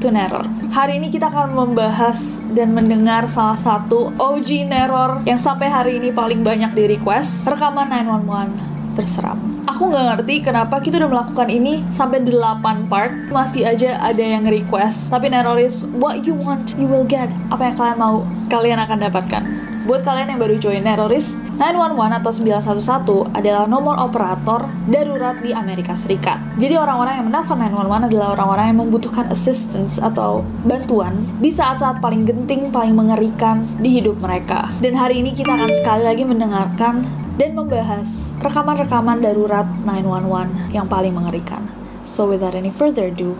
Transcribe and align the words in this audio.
to 0.00 0.12
Neror. 0.12 0.44
Hari 0.72 1.00
ini 1.00 1.08
kita 1.08 1.32
akan 1.32 1.56
membahas 1.56 2.44
dan 2.52 2.76
mendengar 2.76 3.24
salah 3.28 3.56
satu 3.56 4.12
OG 4.16 4.68
Neror 4.68 5.24
yang 5.24 5.40
sampai 5.40 5.68
hari 5.72 5.98
ini 6.00 6.12
paling 6.12 6.44
banyak 6.44 6.72
di 6.76 6.96
request, 6.96 7.48
rekaman 7.48 7.88
911 7.88 8.76
terseram. 8.96 9.36
Aku 9.68 9.92
nggak 9.92 10.04
ngerti 10.16 10.34
kenapa 10.40 10.80
kita 10.80 10.96
udah 11.04 11.10
melakukan 11.12 11.52
ini 11.52 11.84
sampai 11.92 12.24
8 12.24 12.88
part, 12.88 13.12
masih 13.28 13.68
aja 13.68 14.00
ada 14.00 14.24
yang 14.24 14.48
request. 14.48 15.12
Tapi 15.12 15.28
Neror 15.28 15.60
is 15.60 15.84
what 16.00 16.24
you 16.24 16.32
want, 16.32 16.72
you 16.80 16.88
will 16.88 17.04
get. 17.04 17.28
Apa 17.52 17.72
yang 17.72 17.76
kalian 17.76 17.98
mau, 18.00 18.24
kalian 18.48 18.80
akan 18.80 18.98
dapatkan. 19.04 19.42
Buat 19.86 20.02
kalian 20.02 20.34
yang 20.34 20.42
baru 20.42 20.58
join 20.58 20.82
Neroris, 20.82 21.38
911 21.62 22.18
atau 22.18 22.34
911 22.34 23.38
adalah 23.38 23.70
nomor 23.70 23.94
operator 24.02 24.66
darurat 24.90 25.38
di 25.38 25.54
Amerika 25.54 25.94
Serikat. 25.94 26.42
Jadi 26.58 26.74
orang-orang 26.74 27.22
yang 27.22 27.26
menelpon 27.30 27.54
911 27.54 28.10
adalah 28.10 28.28
orang-orang 28.34 28.66
yang 28.74 28.78
membutuhkan 28.82 29.30
assistance 29.30 30.02
atau 30.02 30.42
bantuan 30.66 31.14
di 31.38 31.54
saat-saat 31.54 32.02
paling 32.02 32.26
genting, 32.26 32.74
paling 32.74 32.98
mengerikan 32.98 33.62
di 33.78 34.02
hidup 34.02 34.18
mereka. 34.18 34.74
Dan 34.82 34.98
hari 34.98 35.22
ini 35.22 35.38
kita 35.38 35.54
akan 35.54 35.70
sekali 35.70 36.02
lagi 36.02 36.26
mendengarkan 36.26 37.06
dan 37.38 37.54
membahas 37.54 38.34
rekaman-rekaman 38.42 39.22
darurat 39.22 39.70
911 39.86 40.74
yang 40.74 40.90
paling 40.90 41.14
mengerikan. 41.14 41.62
So 42.02 42.26
without 42.26 42.58
any 42.58 42.74
further 42.74 43.14
ado, 43.14 43.38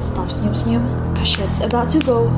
stop 0.00 0.32
senyum-senyum, 0.32 0.88
cause 1.12 1.36
shit's 1.36 1.60
about 1.60 1.92
to 1.92 2.00
go 2.00 2.32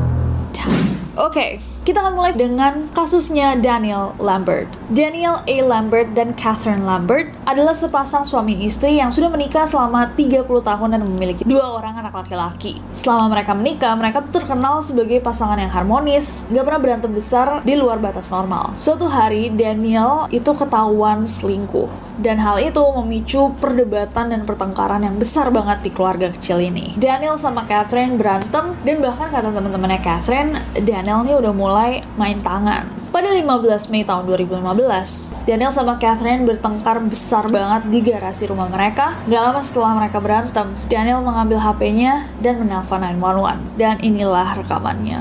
down. 0.50 0.74
Oke, 1.14 1.62
kita 1.84 2.00
akan 2.00 2.16
mulai 2.16 2.32
dengan 2.32 2.88
kasusnya 2.96 3.60
Daniel 3.60 4.16
Lambert. 4.16 4.64
Daniel 4.88 5.44
A. 5.44 5.56
Lambert 5.60 6.16
dan 6.16 6.32
Catherine 6.32 6.88
Lambert 6.88 7.28
adalah 7.44 7.76
sepasang 7.76 8.24
suami 8.24 8.64
istri 8.64 8.96
yang 8.96 9.12
sudah 9.12 9.28
menikah 9.28 9.68
selama 9.68 10.08
30 10.16 10.48
tahun 10.48 10.96
dan 10.96 11.04
memiliki 11.04 11.44
dua 11.44 11.76
orang 11.76 12.00
anak 12.00 12.16
laki-laki. 12.16 12.80
Selama 12.96 13.36
mereka 13.36 13.52
menikah, 13.52 13.92
mereka 14.00 14.24
terkenal 14.32 14.80
sebagai 14.80 15.20
pasangan 15.20 15.60
yang 15.60 15.68
harmonis, 15.68 16.48
gak 16.48 16.64
pernah 16.64 16.80
berantem 16.80 17.12
besar 17.12 17.60
di 17.60 17.76
luar 17.76 18.00
batas 18.00 18.32
normal. 18.32 18.72
Suatu 18.80 19.04
hari, 19.04 19.52
Daniel 19.52 20.24
itu 20.32 20.56
ketahuan 20.56 21.28
selingkuh. 21.28 22.16
Dan 22.16 22.40
hal 22.40 22.64
itu 22.64 22.80
memicu 22.80 23.52
perdebatan 23.60 24.32
dan 24.32 24.48
pertengkaran 24.48 25.04
yang 25.04 25.20
besar 25.20 25.52
banget 25.52 25.84
di 25.84 25.90
keluarga 25.92 26.32
kecil 26.32 26.64
ini. 26.64 26.96
Daniel 26.96 27.36
sama 27.36 27.68
Catherine 27.68 28.16
berantem, 28.16 28.72
dan 28.88 28.96
bahkan 29.04 29.28
kata 29.28 29.52
teman-temannya 29.52 30.00
Catherine, 30.00 30.56
Daniel 30.80 31.20
nih 31.26 31.36
udah 31.36 31.52
mulai 31.52 31.73
main 32.14 32.38
tangan. 32.40 32.86
Pada 33.14 33.30
15 33.30 33.94
Mei 33.94 34.02
tahun 34.02 34.26
2015, 34.26 35.46
Daniel 35.46 35.70
sama 35.70 35.98
Catherine 36.02 36.42
bertengkar 36.42 36.98
besar 37.06 37.46
banget 37.46 37.86
di 37.86 38.02
garasi 38.02 38.50
rumah 38.50 38.66
mereka. 38.66 39.14
Gak 39.30 39.42
lama 39.42 39.62
setelah 39.62 39.94
mereka 39.94 40.18
berantem, 40.18 40.74
Daniel 40.90 41.22
mengambil 41.22 41.62
HP-nya 41.62 42.26
dan 42.42 42.58
menelpon 42.58 43.06
911. 43.06 43.78
Dan 43.78 44.02
inilah 44.02 44.58
rekamannya. 44.58 45.20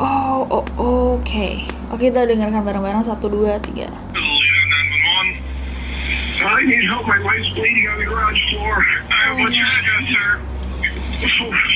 Oh, 0.00 0.46
oh, 0.48 0.64
oh 0.78 1.20
oke. 1.20 1.48
Oke, 1.92 2.12
kita 2.12 2.24
dengarkan 2.24 2.64
bareng-bareng. 2.64 3.04
Satu, 3.04 3.28
dua, 3.28 3.60
tiga. 3.60 3.88
Toledo 4.12 4.60
911. 5.36 5.48
I 6.38 6.62
need 6.64 6.84
help. 6.86 7.04
My 7.04 7.18
wife's 7.20 7.50
bleeding 7.52 7.84
on 7.90 7.98
the 7.98 8.06
garage 8.06 8.40
floor. 8.54 8.78
Uh, 9.10 9.42
what's 9.42 9.56
your 9.58 9.66
address, 9.66 10.04
sir? 10.08 10.38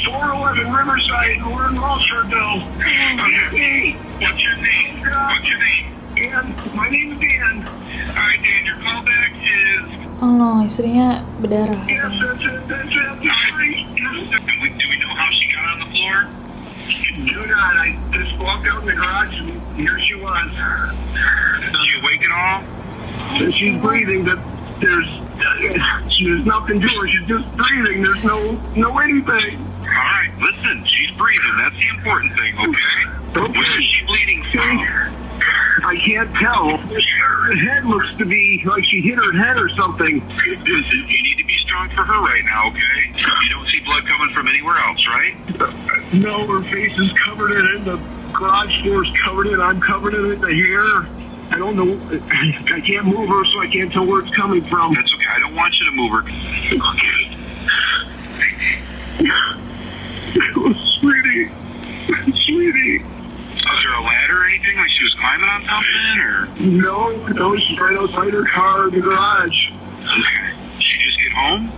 411 0.04 0.72
Riverside. 0.72 1.38
and 1.38 1.46
We're 1.54 1.68
in 1.68 1.74
Rossfordville. 1.76 2.66
Okay. 2.76 3.96
Mm-hmm. 3.96 4.22
What's 4.22 4.42
your 4.42 4.56
name? 4.56 5.00
What's 5.00 5.48
your 5.48 5.58
name? 5.58 5.86
Dan. 6.16 6.76
My 6.76 6.88
name 6.90 7.12
is 7.12 7.18
Dan. 7.20 7.66
All 7.66 8.14
right, 8.16 8.40
Dan. 8.42 8.64
Your 8.66 8.76
callback 8.82 9.32
is. 9.42 9.84
Oh 10.22 10.30
no, 10.30 10.62
istrinya 10.62 11.22
berdarah. 11.42 11.82
Yes, 11.88 12.06
that's 12.22 12.40
it. 12.46 12.68
That's 12.68 12.90
it. 12.90 13.08
All 13.26 13.58
right. 13.58 13.82
Do 13.98 14.54
we, 14.62 14.68
do 14.70 14.84
we 14.90 14.96
know 15.02 15.14
how 15.14 15.28
she 15.34 15.46
got 15.50 15.64
on 15.66 15.78
the 15.82 15.90
floor? 15.98 16.16
Do 17.26 17.40
not. 17.50 17.76
I 17.76 17.98
just 18.12 18.38
walked 18.38 18.66
out 18.68 18.80
in 18.82 18.86
the 18.86 18.94
garage 18.94 19.34
and 19.38 19.80
here 19.80 19.98
she 20.06 20.14
was. 20.14 20.46
Is 20.50 21.78
she 21.86 21.94
awake 22.00 22.22
at 22.22 22.32
all? 22.34 22.58
She's 23.50 23.80
breathing, 23.80 24.24
but 24.24 24.38
there's 24.80 25.10
uh, 25.16 25.58
there's 26.22 26.46
nothing 26.46 26.80
to 26.80 26.86
her. 26.88 27.08
She's 27.08 27.26
just 27.26 27.46
breathing. 27.56 28.02
There's 28.02 28.24
no 28.24 28.52
no 28.76 28.98
anything. 28.98 29.58
All 29.58 30.08
right, 30.18 30.30
listen. 30.40 30.84
She's 30.86 31.10
breathing. 31.18 31.54
That's 31.58 31.74
the 31.82 31.88
important 31.98 32.38
thing, 32.38 32.54
okay? 32.58 33.50
Where 33.58 33.78
is 33.78 33.84
she 33.92 34.06
bleeding 34.06 34.42
from? 34.52 34.78
I 35.84 35.94
can't 36.24 36.36
tell. 36.36 36.76
Her 36.78 37.54
head 37.56 37.84
looks 37.84 38.16
to 38.18 38.24
be 38.24 38.62
like 38.64 38.84
she 38.84 39.00
hit 39.00 39.16
her 39.16 39.32
head 39.32 39.56
or 39.58 39.68
something. 39.70 40.18
Listen, 40.28 41.06
you 41.08 41.22
need 41.22 41.36
to 41.38 41.44
be 41.44 41.54
strong 41.54 41.88
for 41.90 42.04
her 42.04 42.20
right 42.20 42.44
now, 42.44 42.68
okay? 42.68 43.12
You 43.16 43.50
don't 43.50 43.66
see 43.66 43.80
blood 43.84 44.06
coming 44.06 44.34
from 44.34 44.48
anywhere 44.48 44.78
else, 44.78 45.06
right? 45.08 45.34
No, 46.14 46.46
her 46.46 46.60
face 46.60 46.96
is 46.98 47.12
covered 47.24 47.52
in 47.52 47.66
it. 47.74 47.84
The 47.84 47.96
garage 48.32 48.84
door's 48.84 49.10
covered 49.26 49.48
in 49.48 49.54
it. 49.54 49.62
I'm 49.62 49.80
covered 49.80 50.14
in 50.14 50.30
it. 50.32 50.40
The 50.40 50.54
hair. 50.54 51.06
I 51.50 51.58
don't 51.58 51.76
know. 51.76 51.98
I 52.74 52.80
can't 52.80 53.06
move 53.06 53.28
her, 53.28 53.44
so 53.52 53.60
I 53.60 53.66
can't 53.70 53.92
tell 53.92 54.06
where 54.06 54.18
it's 54.18 54.34
coming 54.34 54.64
from. 54.68 54.94
That's 54.94 55.12
okay. 55.14 55.28
I 55.34 55.38
don't 55.40 55.54
want 55.54 55.78
you 55.78 55.86
to 55.86 55.92
move 55.92 56.12
her. 56.12 56.22
Okay. 56.72 57.28
Sweetie. 61.00 61.50
Sweetie. 62.46 63.02
Was 63.02 63.80
there 63.82 63.94
a 63.94 64.02
ladder 64.02 64.40
or 64.40 64.44
anything? 64.46 64.76
Like 64.76 64.90
she 64.90 65.04
was 65.04 65.10
climbing 65.22 65.48
on 65.48 65.62
something, 65.70 66.18
or? 66.24 66.46
No, 66.82 67.10
no. 67.34 67.56
She's 67.56 67.78
right 67.78 67.96
outside 67.96 68.32
her 68.32 68.44
car 68.46 68.88
in 68.88 68.94
the 68.94 69.00
garage. 69.00 69.68
Okay. 69.70 70.52
Did 70.74 70.82
she 70.82 70.98
just 71.04 71.20
get 71.22 71.32
home? 71.32 71.72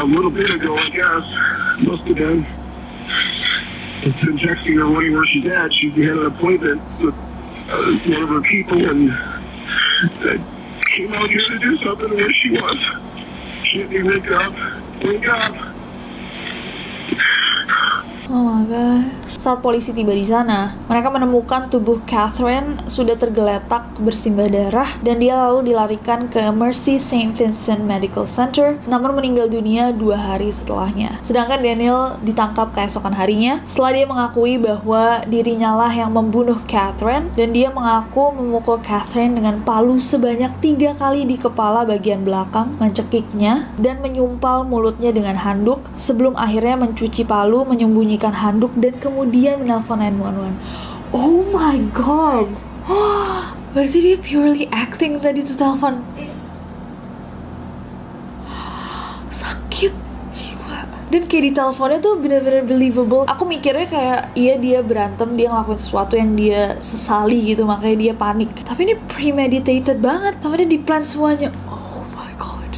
A 0.00 0.04
little 0.04 0.30
bit 0.30 0.50
ago, 0.50 0.76
I 0.78 0.88
guess. 0.90 1.82
Must 1.82 2.04
have 2.04 2.16
been. 2.16 2.46
I've 4.04 4.20
been 4.20 4.38
texting 4.38 4.76
her 4.78 4.88
wondering 4.88 5.14
where 5.14 5.26
she's 5.26 5.46
at. 5.48 5.72
She 5.74 5.90
had 5.90 6.10
an 6.10 6.26
appointment 6.26 6.80
with 7.00 7.14
uh, 7.14 7.98
one 8.08 8.22
of 8.22 8.28
her 8.28 8.40
people 8.42 8.88
and 8.88 9.10
uh, 9.10 10.38
came 10.94 11.12
out 11.12 11.28
here 11.30 11.48
to 11.48 11.58
do 11.58 11.76
something 11.78 12.10
where 12.10 12.30
she 12.30 12.50
was. 12.50 12.78
She 13.64 13.78
didn't 13.78 14.06
wake 14.06 14.30
up. 14.30 14.54
Wake 15.04 15.28
up. 15.28 15.54
Oh 18.30 18.42
my 18.44 18.64
god. 18.64 19.21
Saat 19.40 19.64
polisi 19.64 19.96
tiba 19.96 20.12
di 20.12 20.22
sana, 20.22 20.76
mereka 20.86 21.08
menemukan 21.08 21.72
tubuh 21.72 22.04
Catherine 22.04 22.84
sudah 22.84 23.16
tergeletak 23.16 23.96
bersimbah 23.96 24.52
darah 24.52 24.90
dan 25.00 25.16
dia 25.18 25.32
lalu 25.34 25.72
dilarikan 25.72 26.28
ke 26.28 26.52
Mercy 26.52 27.00
St. 27.00 27.32
Vincent 27.32 27.80
Medical 27.80 28.28
Center 28.28 28.76
namun 28.84 29.16
meninggal 29.16 29.48
dunia 29.48 29.90
dua 29.90 30.20
hari 30.20 30.52
setelahnya. 30.52 31.16
Sedangkan 31.24 31.64
Daniel 31.64 32.20
ditangkap 32.20 32.76
keesokan 32.76 33.16
harinya 33.16 33.64
setelah 33.64 33.92
dia 33.96 34.06
mengakui 34.06 34.60
bahwa 34.60 35.24
dirinya 35.24 35.72
lah 35.72 35.92
yang 35.92 36.12
membunuh 36.12 36.60
Catherine 36.68 37.32
dan 37.32 37.56
dia 37.56 37.72
mengaku 37.72 38.36
memukul 38.36 38.78
Catherine 38.84 39.32
dengan 39.32 39.64
palu 39.64 39.96
sebanyak 39.96 40.52
tiga 40.60 40.92
kali 40.92 41.24
di 41.24 41.40
kepala 41.40 41.88
bagian 41.88 42.22
belakang, 42.26 42.76
mencekiknya, 42.76 43.72
dan 43.80 44.04
menyumpal 44.04 44.68
mulutnya 44.68 45.10
dengan 45.10 45.40
handuk 45.40 45.80
sebelum 45.96 46.36
akhirnya 46.36 46.76
mencuci 46.76 47.24
palu, 47.24 47.64
menyembunyikan 47.64 48.34
handuk, 48.36 48.74
dan 48.76 48.92
kemudian 49.00 49.21
menelpon 49.28 50.00
911. 50.00 50.56
Oh 51.12 51.44
my 51.52 51.76
god! 51.92 52.48
Berarti 53.76 53.98
dia 54.00 54.16
purely 54.16 54.64
acting 54.72 55.20
tadi 55.20 55.44
tuh 55.44 55.56
telepon. 55.56 56.00
Sakit 59.30 59.92
jiwa. 60.32 60.88
Dan 61.12 61.28
kayak 61.28 61.44
di 61.44 61.52
teleponnya 61.52 61.98
tuh 62.00 62.16
bener-bener 62.16 62.64
believable. 62.64 63.28
Aku 63.28 63.44
mikirnya 63.44 63.84
kayak 63.88 64.20
iya 64.32 64.56
dia 64.56 64.80
berantem, 64.80 65.36
dia 65.36 65.52
ngelakuin 65.52 65.80
sesuatu 65.80 66.16
yang 66.16 66.32
dia 66.32 66.80
sesali 66.80 67.52
gitu, 67.52 67.68
makanya 67.68 67.96
dia 68.08 68.12
panik. 68.16 68.52
Tapi 68.64 68.88
ini 68.88 68.94
premeditated 68.96 70.00
banget. 70.00 70.40
Tapi 70.40 70.64
dia 70.64 70.68
di 70.72 70.80
plan 70.80 71.04
semuanya. 71.04 71.52
Oh 71.68 72.08
my 72.16 72.32
god. 72.40 72.72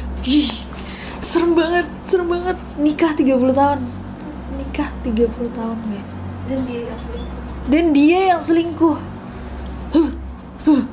Serem 1.23 1.55
banget, 1.55 1.87
serem 2.03 2.27
banget. 2.27 2.57
Nikah 2.75 3.15
30 3.15 3.55
tahun. 3.55 3.79
Nikah 4.59 4.89
30 5.07 5.51
tahun, 5.55 5.77
guys. 5.89 6.24
Dan 6.45 6.59
dia 6.69 6.81
yang 6.85 6.99
selingkuh. 7.01 7.41
Dan 7.65 7.85
dia 7.89 8.19
yang 8.29 8.41
selingkuh. 8.41 8.97
Huh, 9.95 10.11
huh. 10.69 10.83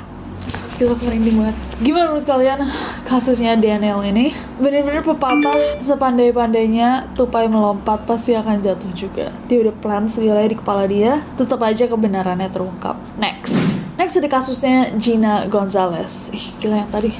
Gila 0.80 0.96
merinding 0.98 1.36
banget. 1.38 1.56
Gimana 1.84 2.04
menurut 2.10 2.26
kalian 2.26 2.58
kasusnya 3.04 3.54
Daniel 3.60 4.00
ini? 4.02 4.32
Bener-bener 4.56 5.04
pepatah 5.04 5.78
sepandai-pandainya 5.84 7.12
tupai 7.12 7.46
melompat 7.46 8.02
pasti 8.08 8.32
akan 8.32 8.64
jatuh 8.64 8.90
juga. 8.96 9.30
Dia 9.46 9.68
udah 9.68 9.74
plan 9.78 10.08
segalanya 10.08 10.50
di 10.50 10.58
kepala 10.58 10.88
dia, 10.88 11.20
tetap 11.36 11.60
aja 11.62 11.84
kebenarannya 11.86 12.48
terungkap. 12.48 12.96
Next. 13.20 13.54
Next 14.00 14.16
ada 14.16 14.26
kasusnya 14.26 14.90
Gina 14.96 15.46
Gonzalez. 15.46 16.32
Ih, 16.32 16.56
gila 16.58 16.82
yang 16.82 16.90
tadi. 16.90 17.12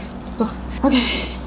Oke. 0.82 0.98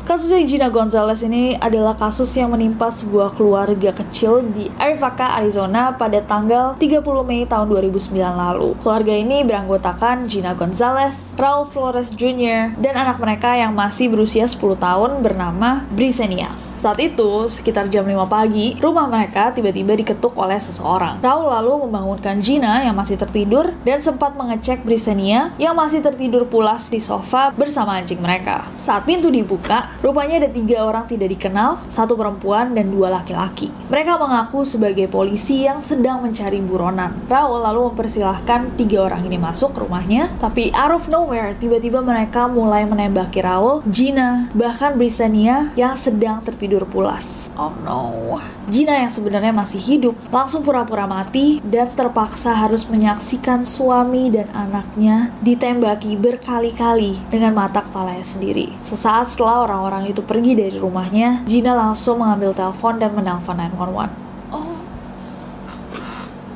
Kasusnya 0.05 0.45
Gina 0.45 0.69
Gonzalez 0.69 1.25
ini 1.25 1.57
adalah 1.57 1.97
kasus 1.97 2.29
yang 2.37 2.53
menimpa 2.53 2.93
sebuah 2.93 3.33
keluarga 3.33 3.89
kecil 3.89 4.45
di 4.53 4.69
Arivaca, 4.77 5.33
Arizona 5.41 5.97
pada 5.97 6.21
tanggal 6.21 6.77
30 6.77 7.01
Mei 7.25 7.49
tahun 7.49 7.65
2009 7.73 8.13
lalu. 8.13 8.77
Keluarga 8.85 9.13
ini 9.17 9.41
beranggotakan 9.41 10.29
Gina 10.29 10.53
Gonzalez, 10.53 11.33
Raul 11.41 11.65
Flores 11.65 12.13
Jr., 12.13 12.77
dan 12.77 12.93
anak 12.93 13.17
mereka 13.17 13.57
yang 13.57 13.73
masih 13.73 14.13
berusia 14.13 14.45
10 14.45 14.77
tahun 14.77 15.25
bernama 15.25 15.81
Brisenia. 15.89 16.53
Saat 16.75 17.01
itu, 17.01 17.49
sekitar 17.49 17.89
jam 17.89 18.05
5 18.05 18.29
pagi, 18.29 18.77
rumah 18.77 19.09
mereka 19.09 19.49
tiba-tiba 19.49 19.97
diketuk 19.97 20.37
oleh 20.37 20.61
seseorang. 20.61 21.17
Raul 21.23 21.49
lalu 21.49 21.89
membangunkan 21.89 22.37
Gina 22.45 22.85
yang 22.85 22.93
masih 22.93 23.17
tertidur 23.17 23.73
dan 23.81 24.03
sempat 24.05 24.37
mengecek 24.37 24.85
Brisenia 24.85 25.49
yang 25.57 25.73
masih 25.73 26.05
tertidur 26.05 26.45
pulas 26.45 26.91
di 26.91 27.01
sofa 27.01 27.49
bersama 27.55 27.97
anjing 27.97 28.21
mereka. 28.21 28.69
Saat 28.77 29.07
pintu 29.09 29.33
dibuka, 29.33 29.94
rupanya 30.05 30.45
ada 30.45 30.53
tiga 30.53 30.85
orang 30.85 31.09
tidak 31.09 31.33
dikenal, 31.33 31.81
satu 31.89 32.13
perempuan 32.13 32.77
dan 32.77 32.93
dua 32.93 33.09
laki-laki. 33.09 33.73
Mereka 33.89 34.21
mengaku 34.21 34.61
sebagai 34.61 35.09
polisi 35.09 35.65
yang 35.65 35.81
sedang 35.81 36.21
mencari 36.21 36.61
buronan. 36.61 37.25
Raul 37.25 37.65
lalu 37.65 37.89
mempersilahkan 37.89 38.77
tiga 38.77 39.09
orang 39.09 39.25
ini 39.25 39.41
masuk 39.41 39.73
ke 39.73 39.81
rumahnya, 39.81 40.29
tapi 40.37 40.69
out 40.77 40.93
of 40.93 41.09
nowhere, 41.09 41.57
tiba-tiba 41.57 42.05
mereka 42.05 42.45
mulai 42.45 42.85
menembaki 42.85 43.41
Raul, 43.41 43.81
Gina, 43.89 44.53
bahkan 44.53 44.93
Brisenia 44.93 45.73
yang 45.73 45.97
sedang 45.97 46.45
tertidur 46.45 46.85
pulas. 46.85 47.49
Oh 47.57 47.73
no. 47.81 48.37
Gina 48.67 48.97
yang 48.97 49.13
sebenarnya 49.13 49.53
masih 49.53 49.77
hidup 49.77 50.17
langsung 50.33 50.65
pura-pura 50.65 51.05
mati 51.05 51.61
dan 51.61 51.85
terpaksa 51.93 52.51
harus 52.51 52.89
menyaksikan 52.89 53.61
suami 53.61 54.33
dan 54.33 54.49
anaknya 54.51 55.29
ditembaki 55.45 56.17
berkali-kali 56.17 57.29
dengan 57.29 57.53
mata 57.53 57.85
kepalanya 57.85 58.25
sendiri. 58.25 58.73
Sesaat 58.81 59.29
setelah 59.29 59.69
orang-orang 59.69 59.94
itu 60.03 60.19
pergi 60.19 60.51
dari 60.59 60.75
rumahnya, 60.75 61.47
Gina 61.47 61.71
langsung 61.71 62.19
mengambil 62.19 62.51
telepon 62.51 62.99
dan 62.99 63.15
menelpon 63.15 63.55
911. 63.55 64.11
Oh, 64.51 64.75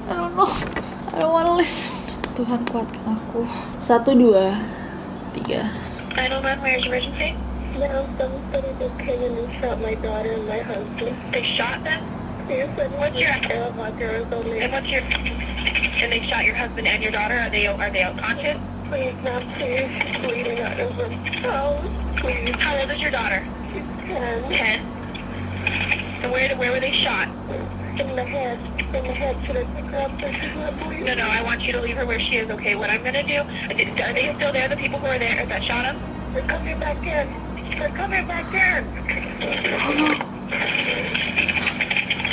I 0.10 0.14
don't 0.20 0.36
know. 0.36 0.52
I 1.16 1.24
don't 1.24 1.32
wanna 1.32 1.56
listen. 1.56 1.96
Tuhan 2.36 2.68
kuatkan 2.68 3.16
aku. 3.16 3.48
Satu, 3.80 4.12
dua, 4.12 4.60
tiga. 5.32 5.72
911, 6.20 6.60
where's 6.60 6.84
emergency? 6.84 7.40
No, 7.80 8.04
somebody 8.20 8.72
just 8.76 8.96
came 9.00 9.22
in 9.24 9.40
and 9.40 9.52
shot 9.56 9.80
my 9.80 9.96
daughter 10.04 10.36
and 10.36 10.44
my 10.48 10.60
husband. 10.60 11.16
They 11.32 11.44
shot 11.44 11.80
them? 11.88 12.04
Yes, 12.50 12.68
and 12.76 12.92
what's 13.00 13.16
your. 13.16 13.30
And 13.30 13.76
what's 13.78 14.90
your... 14.90 15.04
And 16.00 16.12
they 16.12 16.20
shot 16.24 16.44
your 16.44 16.56
husband 16.56 16.88
and 16.88 17.04
your 17.04 17.12
daughter? 17.12 17.36
Are 17.36 17.52
they 17.52 17.68
are 17.68 17.92
they 17.92 18.04
unconscious? 18.04 18.58
Please, 18.90 19.14
ma'am, 19.22 19.44
please. 19.54 19.92
She's 20.02 20.18
bleeding 20.24 20.60
out 20.64 20.80
of 20.80 20.92
her 20.98 21.10
mouth. 21.44 21.99
Please. 22.20 22.56
How 22.60 22.76
old 22.80 22.92
is 22.92 23.02
your 23.02 23.12
daughter? 23.12 23.42
10. 23.72 24.44
10? 24.52 24.80
And 26.24 26.32
where, 26.32 26.52
where 26.58 26.72
were 26.74 26.80
they 26.80 26.92
shot? 26.92 27.28
In 27.96 28.16
the 28.16 28.24
head. 28.24 28.60
In 28.94 29.04
the 29.04 29.14
head. 29.14 29.36
Should 29.46 29.58
I 29.58 29.64
pick 29.76 29.86
her 29.86 30.04
up 30.04 30.12
so 30.20 30.28
she's 30.32 30.56
not 30.56 30.76
bleeding? 30.80 31.06
No, 31.06 31.16
no, 31.16 31.28
I 31.32 31.42
want 31.44 31.66
you 31.66 31.72
to 31.74 31.82
leave 31.82 31.96
her 31.96 32.06
where 32.06 32.20
she 32.20 32.36
is, 32.36 32.52
okay? 32.52 32.76
What 32.76 32.90
I'm 32.90 33.04
gonna 33.04 33.24
do... 33.24 33.40
Are 33.40 34.14
they 34.14 34.34
still 34.36 34.52
there, 34.52 34.68
the 34.68 34.76
people 34.76 35.00
who 35.00 35.08
are 35.08 35.18
there 35.18 35.46
that 35.46 35.64
shot 35.64 35.86
him? 35.86 35.98
They're 36.34 36.44
coming 36.44 36.80
back 36.80 36.98
in. 37.08 37.28
They're 37.80 37.90
coming 37.96 38.28
back 38.28 38.52
in. 38.52 38.84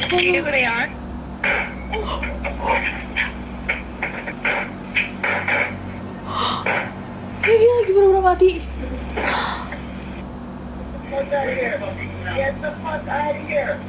Do 0.08 0.16
you 0.24 0.32
know 0.32 0.42
who 0.42 0.50
they 0.50 0.64
are? 0.66 0.90
Ini 7.46 7.54
dia 7.62 7.72
lagi 7.78 7.92
pura-pura 7.94 8.20
mati. 8.26 8.58
Get 11.30 11.34
out 11.34 11.48
of 11.48 11.98
here. 11.98 12.34
Get 12.36 12.62
the 12.62 12.70
fuck 12.82 13.08
out 13.08 13.36
of 13.36 13.48
here. 13.48 13.80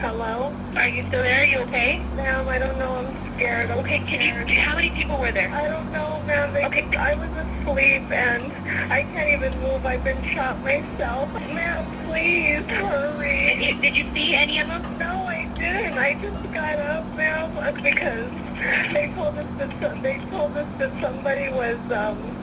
Hello? 0.00 0.54
Are 0.76 0.88
you 0.88 1.06
still 1.08 1.22
there? 1.22 1.42
Are 1.42 1.46
you 1.46 1.58
okay? 1.68 1.98
Ma'am, 2.16 2.48
I 2.48 2.58
don't 2.58 2.78
know. 2.78 2.90
I'm 3.06 3.36
scared. 3.36 3.70
Okay, 3.70 4.00
can 4.00 4.20
you, 4.20 4.56
how 4.60 4.76
many 4.76 4.90
people 4.90 5.18
were 5.18 5.30
there? 5.32 5.50
I 5.50 5.68
don't 5.68 5.92
know, 5.92 6.22
ma'am. 6.26 6.50
Okay. 6.66 6.88
I 6.98 7.14
was 7.14 7.28
asleep 7.30 8.10
and 8.10 8.52
I 8.92 9.02
can't 9.14 9.30
even 9.30 9.60
move. 9.62 9.86
I've 9.86 10.04
been 10.04 10.22
shot 10.24 10.60
myself. 10.62 11.32
Ma'am, 11.54 11.86
please 12.06 12.62
hurry. 12.70 13.54
Did 13.58 13.62
you, 13.62 13.82
did 13.82 13.98
you 13.98 14.04
see 14.14 14.34
any 14.34 14.60
of 14.60 14.68
them? 14.68 14.82
No, 14.98 15.26
I 15.28 15.50
didn't. 15.54 15.98
I 15.98 16.14
just 16.22 16.42
got 16.52 16.78
up, 16.80 17.06
ma'am, 17.16 17.54
because 17.82 18.30
they 18.94 19.12
told 19.14 19.38
us 19.38 19.46
that 19.58 20.02
they 20.02 20.18
told 20.30 20.56
us 20.56 20.68
that 20.78 20.92
somebody 21.00 21.50
was 21.52 21.78
um 21.92 22.37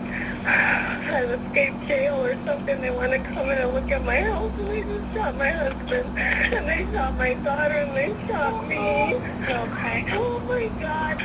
had 0.46 1.30
escaped 1.40 1.88
jail 1.88 2.16
or 2.16 2.34
something. 2.46 2.82
They 2.82 2.92
want 2.92 3.14
to 3.14 3.20
come 3.20 3.50
in 3.50 3.58
and 3.58 3.74
look 3.74 3.92
at 3.92 4.04
my 4.06 4.18
house, 4.22 4.58
and 4.60 4.68
they 4.70 4.82
just 4.84 5.16
shot 5.16 5.36
my 5.36 5.50
husband, 5.50 6.08
and 6.18 6.68
they 6.68 6.88
shot 6.94 7.18
my 7.18 7.34
daughter, 7.44 7.76
and 7.76 7.92
they 7.96 8.12
shot 8.28 8.68
me. 8.68 9.16
Okay. 9.18 10.06
Oh 10.14 10.42
my 10.48 10.68
God. 10.82 11.22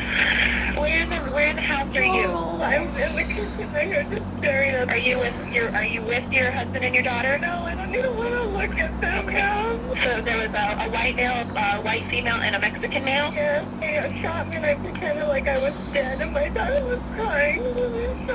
Where 0.78 1.02
in 1.02 1.10
the 1.10 1.16
where 1.34 1.50
in 1.50 1.56
the 1.56 1.62
house 1.62 1.90
are 1.96 2.04
you? 2.04 2.28
Oh. 2.28 2.58
I'm 2.62 2.88
in 2.96 3.16
the 3.16 3.24
kitchen. 3.24 3.68
I 3.74 3.84
heard 3.92 4.10
just 4.10 4.24
staring 4.40 4.70
at. 4.72 4.88
Are 4.90 4.98
you 4.98 5.18
with 5.18 5.36
your 5.54 5.68
Are 5.74 5.84
you 5.84 6.02
with 6.02 6.32
your 6.32 6.50
husband 6.52 6.84
and 6.84 6.94
your 6.94 7.04
daughter? 7.04 7.38
No, 7.40 7.64
I 7.66 7.74
don't 7.76 7.94
even 7.94 8.16
want 8.16 8.34
to 8.34 8.44
look 8.48 8.74
at 8.78 8.92
them 9.00 9.26
now. 9.26 9.78
So 9.96 10.20
there 10.22 10.38
was 10.38 10.52
a, 10.56 10.66
a 10.84 10.88
white 10.92 11.16
male, 11.16 11.44
a 11.44 11.82
white 11.82 12.04
female, 12.10 12.40
and 12.42 12.56
a 12.56 12.60
Mexican 12.60 13.04
male. 13.04 13.30
Yes, 13.34 13.66
they 13.80 14.22
shot 14.22 14.48
me, 14.48 14.56
and 14.56 14.66
I 14.66 14.74
pretended 14.76 15.28
like 15.28 15.48
I 15.48 15.58
was 15.58 15.74
dead, 15.92 16.22
and 16.22 16.32
my 16.32 16.48
daughter 16.50 16.84
was 16.86 17.00
crying, 17.16 17.60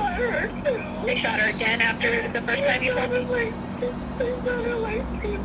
They 1.05 1.13
shot 1.21 1.38
her 1.38 1.53
again 1.53 1.77
after 1.85 2.09
the 2.33 2.41
first 2.41 2.65
time 2.65 2.81
you 2.81 2.97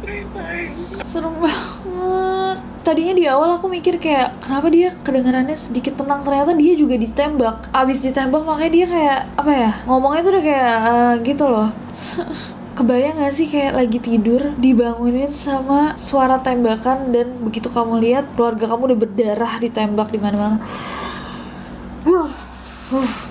three 0.00 0.24
times. 0.32 1.04
serem 1.04 1.36
banget. 1.36 2.58
Tadinya 2.80 3.12
di 3.12 3.24
awal 3.28 3.60
aku 3.60 3.68
mikir 3.68 4.00
kayak 4.00 4.40
kenapa 4.40 4.72
dia 4.72 4.96
kedengarannya 5.04 5.52
sedikit 5.52 6.00
tenang 6.00 6.24
ternyata 6.24 6.56
dia 6.56 6.72
juga 6.72 6.96
ditembak. 6.96 7.68
Abis 7.76 8.00
ditembak 8.00 8.40
makanya 8.40 8.72
dia 8.72 8.86
kayak 8.88 9.20
apa 9.36 9.52
ya 9.52 9.70
ngomongnya 9.84 10.20
tuh 10.24 10.32
udah 10.32 10.44
kayak 10.48 10.72
eh, 10.80 11.14
gitu 11.28 11.44
loh. 11.44 11.68
Kebayang 12.80 13.20
gak 13.20 13.34
sih 13.36 13.52
kayak 13.52 13.76
lagi 13.76 13.98
tidur 14.00 14.56
dibangunin 14.56 15.36
sama 15.36 15.92
suara 16.00 16.40
tembakan 16.40 17.12
dan 17.12 17.36
begitu 17.44 17.68
kamu 17.68 18.00
lihat 18.00 18.24
keluarga 18.32 18.64
kamu 18.64 18.82
udah 18.88 18.98
berdarah 19.04 19.52
ditembak 19.60 20.08
di 20.08 20.16
mana-mana. 20.16 20.56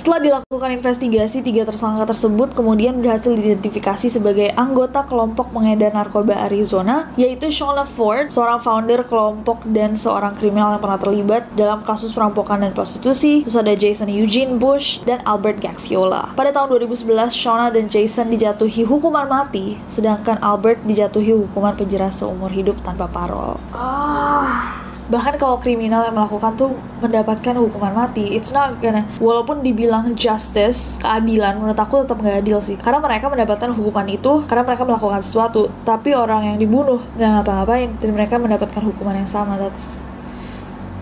Setelah 0.00 0.40
dilakukan 0.40 0.80
investigasi, 0.80 1.44
tiga 1.44 1.68
tersangka 1.68 2.08
tersebut 2.08 2.56
kemudian 2.56 3.04
berhasil 3.04 3.36
diidentifikasi 3.36 4.08
sebagai 4.08 4.48
anggota 4.56 5.04
kelompok 5.04 5.52
pengedar 5.52 5.92
narkoba 5.92 6.40
Arizona, 6.48 7.12
yaitu 7.20 7.52
Shauna 7.52 7.84
Ford, 7.84 8.32
seorang 8.32 8.64
founder 8.64 9.04
kelompok 9.04 9.60
dan 9.68 10.00
seorang 10.00 10.40
kriminal 10.40 10.72
yang 10.72 10.80
pernah 10.80 10.96
terlibat 10.96 11.52
dalam 11.52 11.84
kasus 11.84 12.16
perampokan 12.16 12.64
dan 12.64 12.72
prostitusi. 12.72 13.44
Terus 13.44 13.60
ada 13.60 13.76
Jason 13.76 14.08
Eugene 14.08 14.56
Bush 14.56 15.04
dan 15.04 15.20
Albert 15.28 15.60
Gaxiola. 15.60 16.32
Pada 16.32 16.48
tahun 16.48 16.80
2011, 16.80 17.36
Shauna 17.36 17.68
dan 17.68 17.92
Jason 17.92 18.32
dijatuhi 18.32 18.88
hukuman 18.88 19.28
mati, 19.28 19.76
sedangkan 19.84 20.40
Albert 20.40 20.80
dijatuhi 20.88 21.36
hukuman 21.36 21.76
penjara 21.76 22.08
seumur 22.08 22.48
hidup 22.48 22.80
tanpa 22.80 23.04
parol. 23.04 23.60
Ah 23.76 24.80
bahkan 25.10 25.34
kalau 25.34 25.58
kriminal 25.58 26.06
yang 26.06 26.14
melakukan 26.14 26.54
tuh 26.54 26.78
mendapatkan 27.02 27.58
hukuman 27.58 27.92
mati. 27.92 28.30
It's 28.32 28.54
not 28.54 28.78
gonna 28.78 29.02
walaupun 29.18 29.60
dibilang 29.60 30.14
justice 30.14 31.02
keadilan 31.02 31.58
menurut 31.58 31.76
aku 31.76 32.06
tetap 32.06 32.22
nggak 32.22 32.46
adil 32.46 32.58
sih. 32.62 32.78
Karena 32.78 33.02
mereka 33.02 33.26
mendapatkan 33.26 33.74
hukuman 33.74 34.06
itu 34.06 34.46
karena 34.46 34.62
mereka 34.62 34.82
melakukan 34.86 35.20
sesuatu. 35.20 35.68
Tapi 35.82 36.14
orang 36.14 36.54
yang 36.54 36.56
dibunuh 36.62 37.02
nggak 37.18 37.42
ngapa-ngapain. 37.42 37.90
Dan 37.98 38.14
mereka 38.14 38.38
mendapatkan 38.38 38.82
hukuman 38.86 39.18
yang 39.18 39.28
sama 39.28 39.58
that's 39.58 39.98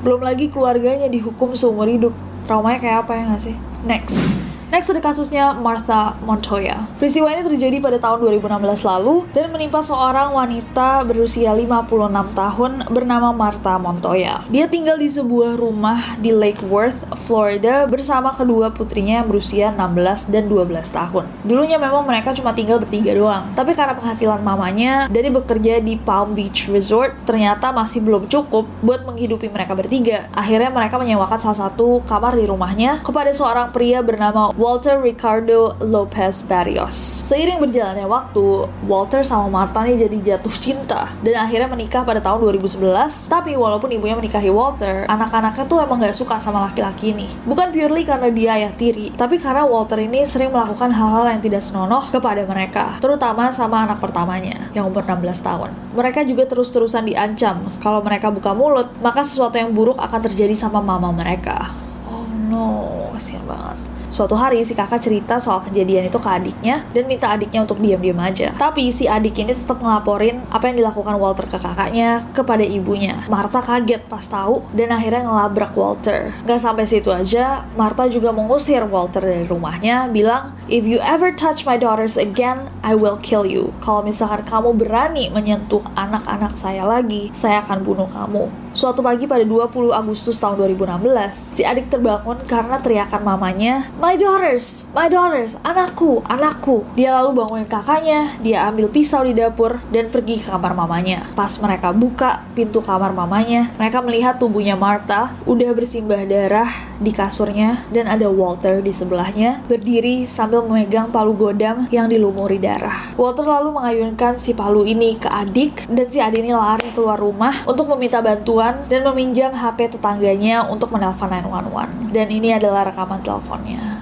belum 0.01 0.25
lagi 0.25 0.49
keluarganya 0.49 1.07
dihukum 1.13 1.53
seumur 1.53 1.87
hidup. 1.87 2.17
Traumanya 2.49 2.81
kayak 2.81 2.99
apa 3.05 3.13
ya 3.13 3.23
nggak 3.29 3.43
sih? 3.45 3.57
Next 3.85 4.38
Next 4.69 4.93
ada 4.93 5.01
kasusnya 5.01 5.57
Martha 5.57 6.13
Montoya. 6.21 6.85
Peristiwa 7.01 7.33
ini 7.33 7.41
terjadi 7.41 7.81
pada 7.81 7.97
tahun 7.97 8.21
2016 8.21 8.85
lalu 8.85 9.25
dan 9.33 9.49
menimpa 9.49 9.81
seorang 9.81 10.37
wanita 10.37 11.09
berusia 11.09 11.57
56 11.57 11.89
tahun 12.37 12.73
bernama 12.93 13.33
Martha 13.33 13.81
Montoya. 13.81 14.45
Dia 14.53 14.69
tinggal 14.69 15.01
di 15.01 15.09
sebuah 15.09 15.57
rumah 15.57 16.21
di 16.21 16.37
Lake 16.37 16.61
Worth, 16.69 17.09
Florida 17.25 17.89
bersama 17.89 18.37
kedua 18.37 18.69
putrinya 18.69 19.25
yang 19.25 19.29
berusia 19.33 19.73
16 19.73 20.29
dan 20.29 20.53
12 20.53 20.85
tahun. 20.93 21.25
Dulunya 21.49 21.81
memang 21.81 22.05
mereka 22.05 22.37
cuma 22.37 22.53
tinggal 22.53 22.77
bertiga 22.77 23.17
doang, 23.17 23.49
tapi 23.57 23.73
karena 23.73 23.97
penghasilan 23.97 24.45
mamanya 24.45 25.09
dari 25.09 25.33
bekerja 25.33 25.81
di 25.81 25.97
Palm 25.97 26.37
Beach 26.37 26.69
Resort 26.69 27.17
ternyata 27.25 27.73
masih 27.73 28.05
belum 28.05 28.29
cukup 28.29 28.69
buat 28.85 29.01
menghidupi 29.09 29.49
mereka 29.49 29.73
bertiga. 29.73 30.29
Akhirnya 30.37 30.69
mereka 30.69 31.01
menyewakan 31.01 31.41
salah 31.41 31.73
satu 31.73 32.05
kamar 32.05 32.37
di 32.37 32.45
rumahnya 32.45 33.01
kepada 33.01 33.33
seorang 33.33 33.73
pria 33.73 34.05
bernama 34.05 34.58
Walter 34.59 34.99
Ricardo 34.99 35.79
Lopez 35.79 36.43
Barrios. 36.43 37.23
Seiring 37.23 37.63
berjalannya 37.63 38.11
waktu, 38.11 38.67
Walter 38.91 39.23
sama 39.23 39.47
Martha 39.47 39.87
nih 39.87 39.95
jadi 39.95 40.35
jatuh 40.35 40.51
cinta 40.59 41.07
dan 41.23 41.47
akhirnya 41.47 41.71
menikah 41.71 42.03
pada 42.03 42.19
tahun 42.19 42.59
2011. 42.59 43.31
Tapi 43.31 43.55
walaupun 43.55 43.87
ibunya 43.95 44.19
menikahi 44.19 44.51
Walter, 44.51 45.07
anak-anaknya 45.07 45.63
tuh 45.63 45.79
emang 45.79 46.03
gak 46.03 46.19
suka 46.19 46.43
sama 46.43 46.67
laki-laki 46.67 47.15
ini. 47.15 47.31
Bukan 47.47 47.71
purely 47.71 48.03
karena 48.03 48.35
dia 48.35 48.59
ayah 48.59 48.75
tiri, 48.75 49.15
tapi 49.15 49.39
karena 49.39 49.63
Walter 49.63 50.03
ini 50.03 50.27
sering 50.27 50.51
melakukan 50.51 50.91
hal-hal 50.91 51.31
yang 51.31 51.39
tidak 51.39 51.63
senonoh 51.63 52.11
kepada 52.11 52.43
mereka, 52.43 52.99
terutama 52.99 53.55
sama 53.55 53.87
anak 53.87 54.03
pertamanya 54.03 54.75
yang 54.75 54.91
umur 54.91 55.07
16 55.07 55.39
tahun. 55.39 55.71
Mereka 55.95 56.27
juga 56.27 56.51
terus-terusan 56.51 57.07
diancam 57.07 57.63
kalau 57.79 58.03
mereka 58.03 58.35
buka 58.35 58.51
mulut, 58.59 58.91
maka 58.99 59.23
sesuatu 59.23 59.55
yang 59.55 59.71
buruk 59.71 60.03
akan 60.03 60.19
terjadi 60.19 60.59
sama 60.59 60.83
mama 60.83 61.15
mereka. 61.15 61.71
Oh 62.11 62.27
no, 62.27 63.07
kasihan 63.15 63.47
banget. 63.47 63.98
Suatu 64.19 64.35
hari 64.35 64.67
si 64.67 64.75
kakak 64.75 64.99
cerita 64.99 65.39
soal 65.39 65.63
kejadian 65.63 66.11
itu 66.11 66.19
ke 66.19 66.27
adiknya 66.27 66.83
dan 66.91 67.07
minta 67.07 67.31
adiknya 67.31 67.63
untuk 67.63 67.79
diam-diam 67.79 68.19
aja. 68.19 68.51
Tapi 68.59 68.91
si 68.91 69.07
adik 69.07 69.39
ini 69.39 69.55
tetap 69.55 69.79
ngelaporin 69.79 70.43
apa 70.51 70.67
yang 70.67 70.83
dilakukan 70.83 71.15
Walter 71.23 71.47
ke 71.47 71.55
kakaknya 71.55 72.27
kepada 72.35 72.67
ibunya. 72.67 73.23
Martha 73.31 73.63
kaget 73.63 74.03
pas 74.11 74.27
tahu 74.27 74.67
dan 74.75 74.91
akhirnya 74.91 75.23
ngelabrak 75.23 75.71
Walter. 75.79 76.35
Gak 76.51 76.59
sampai 76.59 76.91
situ 76.91 77.15
aja, 77.15 77.63
Martha 77.79 78.11
juga 78.11 78.35
mengusir 78.35 78.83
Walter 78.91 79.23
dari 79.23 79.47
rumahnya, 79.47 80.11
bilang, 80.11 80.51
If 80.67 80.83
you 80.83 80.99
ever 80.99 81.31
touch 81.31 81.63
my 81.63 81.79
daughters 81.79 82.19
again, 82.19 82.75
I 82.83 82.99
will 82.99 83.23
kill 83.23 83.47
you. 83.47 83.71
Kalau 83.87 84.03
misalkan 84.03 84.43
kamu 84.43 84.75
berani 84.75 85.31
menyentuh 85.31 85.87
anak-anak 85.95 86.59
saya 86.59 86.83
lagi, 86.83 87.31
saya 87.39 87.63
akan 87.63 87.87
bunuh 87.87 88.11
kamu. 88.11 88.68
Suatu 88.79 89.03
pagi 89.03 89.27
pada 89.27 89.43
20 89.43 89.91
Agustus 89.91 90.39
tahun 90.39 90.63
2016, 90.79 91.59
si 91.59 91.67
adik 91.67 91.91
terbangun 91.91 92.39
karena 92.47 92.79
teriakan 92.79 93.27
mamanya, 93.27 93.91
My 93.99 94.15
daughters, 94.15 94.87
my 94.95 95.11
daughters, 95.11 95.59
anakku, 95.67 96.23
anakku. 96.31 96.87
Dia 96.95 97.19
lalu 97.19 97.43
bangunin 97.43 97.67
kakaknya, 97.67 98.39
dia 98.39 98.71
ambil 98.71 98.87
pisau 98.87 99.27
di 99.27 99.35
dapur, 99.35 99.83
dan 99.91 100.07
pergi 100.15 100.39
ke 100.39 100.55
kamar 100.55 100.79
mamanya. 100.79 101.27
Pas 101.35 101.51
mereka 101.59 101.91
buka 101.91 102.47
pintu 102.55 102.79
kamar 102.79 103.11
mamanya, 103.11 103.67
mereka 103.83 103.99
melihat 103.99 104.39
tubuhnya 104.39 104.79
Martha 104.79 105.35
udah 105.43 105.75
bersimbah 105.75 106.23
darah 106.23 106.71
di 107.03 107.11
kasurnya, 107.11 107.83
dan 107.91 108.07
ada 108.07 108.31
Walter 108.31 108.79
di 108.79 108.95
sebelahnya, 108.95 109.59
berdiri 109.67 110.23
sambil 110.23 110.63
memegang 110.63 111.11
palu 111.11 111.35
godam 111.35 111.91
yang 111.91 112.07
dilumuri 112.07 112.63
darah. 112.63 113.11
Walter 113.19 113.43
lalu 113.43 113.75
mengayunkan 113.75 114.39
si 114.39 114.55
palu 114.55 114.87
ini 114.87 115.19
ke 115.19 115.27
adik, 115.27 115.91
dan 115.91 116.07
si 116.07 116.23
adik 116.23 116.47
ini 116.47 116.55
lari 116.55 116.95
keluar 116.95 117.19
rumah 117.19 117.67
untuk 117.67 117.91
meminta 117.91 118.23
bantuan 118.23 118.68
dan 118.89 119.01
meminjam 119.13 119.53
HP 119.55 119.97
tetangganya 119.97 120.67
untuk 120.67 120.93
menelpon 120.93 121.31
911. 121.31 122.13
Dan 122.13 122.29
ini 122.29 122.53
adalah 122.53 122.89
rekaman 122.89 123.21
teleponnya. 123.25 123.99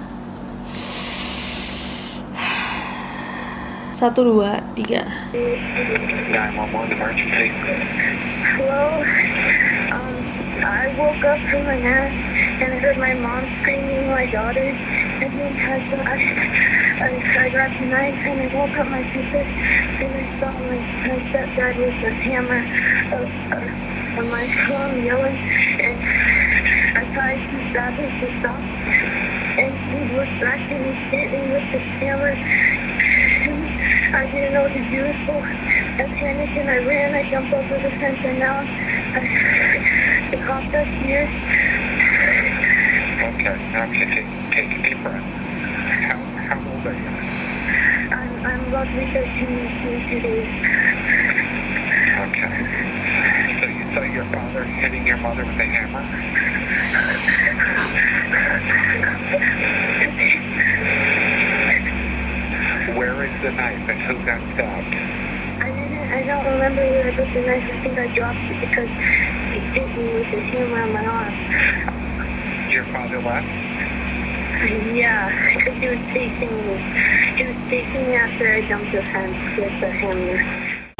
Satu, 3.97 4.29
dua, 4.29 4.61
tiga. 4.77 5.09
911 5.33 6.93
emergency. 6.93 7.49
Hello. 8.61 9.01
Um, 9.89 10.15
I 10.61 10.93
woke 10.93 11.23
up 11.25 11.41
from 11.49 11.65
a 11.65 11.77
nap 11.81 12.13
and 12.61 12.73
I 12.73 12.77
heard 12.77 13.01
my 13.01 13.17
mom 13.17 13.41
screaming 13.61 14.05
my 14.05 14.29
daughter. 14.29 14.69
And 14.69 15.33
then 15.33 15.53
I, 15.65 15.81
I, 17.01 17.09
I 17.41 17.49
grabbed 17.49 17.81
a 17.81 17.85
knife 17.89 18.21
and 18.21 18.37
I 18.37 18.47
woke 18.53 18.77
up 18.77 18.85
my 18.85 19.01
sister. 19.09 19.41
And 19.41 20.13
I 20.13 20.25
saw 20.37 20.53
my, 20.53 20.77
my 21.09 21.17
stepdad 21.33 21.81
with 21.81 21.97
a 22.05 22.13
hammer 22.21 22.61
uh, 23.17 23.25
uh, 23.49 23.87
on 24.17 24.29
my 24.31 24.47
phone 24.67 25.05
yelling. 25.05 25.35
And 25.35 26.97
I 26.97 27.13
tried 27.13 27.37
to 27.37 27.57
stop 27.69 27.93
him 27.93 28.09
to 28.19 28.39
stop. 28.39 28.59
And 29.57 29.73
he 29.93 30.15
was 30.15 30.27
back 30.41 30.59
and 30.71 30.95
hit 31.13 31.31
with 31.31 31.71
the 31.71 31.79
hammer. 32.01 32.33
I 34.17 34.31
didn't 34.31 34.53
know 34.53 34.63
what 34.63 34.73
to 34.73 34.83
do, 34.89 35.03
so 35.27 35.33
I 35.37 36.05
panicked 36.17 36.57
and 36.57 36.69
I 36.69 36.77
ran. 36.85 37.13
I 37.13 37.29
jumped 37.29 37.53
over 37.53 37.75
the 37.75 37.89
fence 37.97 38.21
and 38.23 38.39
now 38.39 38.59
I, 38.59 40.29
the 40.31 40.37
cops 40.45 40.73
are 40.73 40.83
here. 40.83 41.27
Okay, 43.17 43.57
now 43.73 43.85
can 43.85 44.09
take, 44.09 44.29
take 44.53 44.79
a 44.79 44.81
deep 44.89 45.03
breath. 45.03 45.21
How, 46.07 46.17
how 46.17 46.57
old 46.71 46.85
are 46.87 46.93
you? 46.93 47.09
I'm, 48.15 48.45
I'm 48.45 48.67
about 48.67 48.87
to 48.87 48.93
be 48.95 49.05
13 49.11 49.45
in 49.45 50.09
two 50.09 50.19
days. 50.21 50.47
Okay. 52.17 52.87
So 53.59 53.65
you 53.65 53.85
saw 53.93 54.01
your 54.17 54.25
father 54.33 54.63
hitting 54.63 55.05
your 55.05 55.17
mother 55.17 55.45
with 55.45 55.59
a 55.59 55.63
hammer? 55.63 56.01
Where 62.97 63.25
is 63.25 63.41
the 63.43 63.51
knife 63.51 63.87
and 63.87 64.01
who 64.01 64.15
got 64.25 64.41
stabbed? 64.55 64.95
I 65.61 65.69
didn't, 65.69 66.11
I 66.11 66.23
don't 66.23 66.45
remember 66.51 66.81
where 66.81 67.05
I 67.05 67.15
put 67.15 67.31
the 67.31 67.41
knife. 67.45 67.69
I 67.71 67.79
think 67.83 67.99
I 67.99 68.07
dropped 68.15 68.39
it 68.39 68.59
because 68.59 68.89
he 68.89 69.59
hit 69.77 69.87
me 69.95 70.13
with 70.15 70.25
his 70.25 70.41
hammer 70.49 70.81
on 70.81 70.93
my 70.93 71.05
arm. 71.05 72.71
Your 72.71 72.85
father 72.85 73.21
left? 73.21 73.45
Yeah, 74.97 75.29
because 75.57 75.77
he 75.77 75.89
was 75.89 75.99
chasing 76.11 76.57
me. 76.65 76.77
He 77.37 77.43
was 77.45 77.69
chasing 77.69 78.07
me 78.07 78.15
after 78.15 78.51
I 78.51 78.67
jumped 78.67 78.91
the 78.91 79.03
fence 79.05 79.43
with 79.59 79.79
the 79.79 79.91
hammer. 79.91 80.66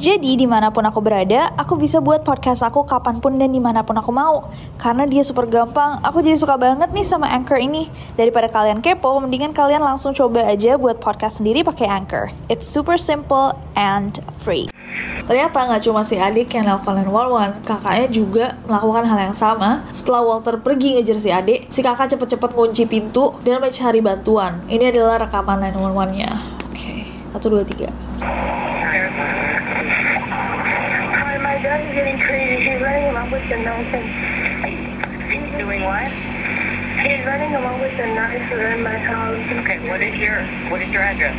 Jadi 0.00 0.32
di 0.32 0.48
mana 0.48 0.72
pun 0.72 0.80
aku 0.80 1.04
berada, 1.04 1.52
aku 1.60 1.76
bisa 1.76 2.00
buat 2.00 2.24
podcast 2.24 2.64
aku 2.64 2.88
kapan 2.88 3.20
pun 3.20 3.36
dan 3.36 3.52
di 3.52 3.60
mana 3.60 3.84
pun 3.84 3.92
aku 4.00 4.08
mau. 4.08 4.48
Karena 4.80 5.04
dia 5.04 5.20
super 5.20 5.44
gampang, 5.44 6.00
aku 6.00 6.24
jadi 6.24 6.40
suka 6.40 6.56
banget 6.56 6.88
nih 6.88 7.04
sama 7.04 7.28
Anchor 7.28 7.60
ini. 7.60 7.92
Daripada 8.16 8.48
kalian 8.48 8.80
kepo, 8.80 9.20
mendingan 9.20 9.52
kalian 9.52 9.84
langsung 9.84 10.16
coba 10.16 10.48
aja 10.48 10.80
buat 10.80 11.04
podcast 11.04 11.44
sendiri 11.44 11.60
pakai 11.60 11.84
Anchor. 11.84 12.32
It's 12.48 12.64
super 12.64 12.96
simple 12.96 13.52
and 13.76 14.24
free. 14.40 14.72
Ternyata 15.28 15.68
nggak 15.68 15.84
cuma 15.84 16.00
si 16.00 16.16
adik 16.16 16.48
yang 16.56 16.64
nelfon 16.64 16.96
dan 16.96 17.12
Warwan, 17.12 17.60
kakaknya 17.60 18.08
juga 18.08 18.56
melakukan 18.64 19.04
hal 19.04 19.18
yang 19.28 19.36
sama. 19.36 19.84
Setelah 19.92 20.24
Walter 20.24 20.56
pergi 20.64 20.96
ngejar 20.96 21.20
si 21.20 21.28
adik, 21.28 21.68
si 21.68 21.84
kakak 21.84 22.08
cepet-cepet 22.16 22.56
kunci 22.56 22.88
pintu 22.88 23.36
dan 23.44 23.60
mencari 23.60 24.00
bantuan. 24.00 24.64
Ini 24.64 24.96
adalah 24.96 25.28
rekaman 25.28 25.60
911-nya. 25.76 26.30
Oke, 26.72 27.04
okay. 27.36 27.36
1, 27.36 27.52
2, 27.52 28.64
3. 28.64 28.69
Running 32.90 33.10
along 33.10 33.30
with 33.30 33.48
the 33.48 33.56
nonsense. 33.56 34.10
He's 35.30 35.50
doing 35.56 35.84
what? 35.84 36.10
He's 37.06 37.24
running 37.24 37.54
along 37.54 37.80
with 37.80 37.96
the 37.96 38.06
knife 38.06 38.50
around 38.50 38.82
my 38.82 38.98
house. 38.98 39.38
Okay, 39.62 39.88
what 39.88 40.02
is 40.02 40.18
your 40.18 40.42
what 40.70 40.82
is 40.82 40.90
your 40.90 41.02
address? 41.02 41.36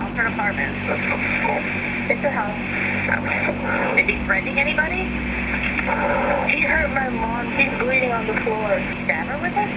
House 0.00 0.18
or 0.18 0.26
apartment? 0.32 0.72
It's 2.10 2.24
a 2.24 2.30
house. 2.30 2.56
Is 3.98 4.06
he 4.08 4.16
threatening 4.24 4.58
anybody? 4.58 5.04
He 6.48 6.62
hurt 6.64 6.88
my 6.94 7.10
mom. 7.10 7.52
She's 7.54 7.78
bleeding 7.78 8.12
on 8.12 8.26
the 8.26 8.40
floor. 8.40 8.80
Stab 9.04 9.26
her 9.26 9.38
with 9.42 9.52
it? 9.52 9.70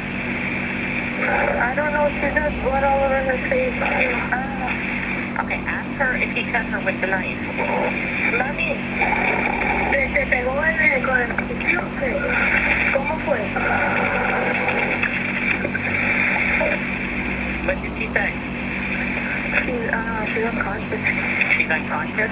I 1.60 1.76
don't 1.76 1.92
know. 1.92 2.08
She 2.08 2.34
got 2.34 2.52
blood 2.64 2.84
all 2.86 3.04
over 3.04 3.20
her 3.20 3.50
face. 3.50 3.76
Uh, 4.32 4.55
okay, 5.40 5.60
ask 5.66 5.90
her 6.00 6.16
if 6.16 6.32
he 6.32 6.44
cut 6.52 6.66
her 6.66 6.80
with 6.86 7.00
the 7.02 7.08
knife. 7.08 7.40
Mami, 8.36 8.76
se 9.92 10.08
te 10.14 10.26
pegó 10.30 10.56
en 10.64 10.80
el 10.80 11.04
con 11.06 11.20
el 11.22 11.30
cuchillo. 11.36 11.82
¿Cómo 12.94 13.18
fue? 13.26 13.40
What 17.66 17.78
did 17.82 17.94
she 17.98 18.08
say? 18.14 18.32
She's, 19.66 19.90
uh, 19.92 20.26
she's 20.32 20.46
unconscious. 20.46 21.02
She's 21.58 21.72
unconscious? 21.72 22.32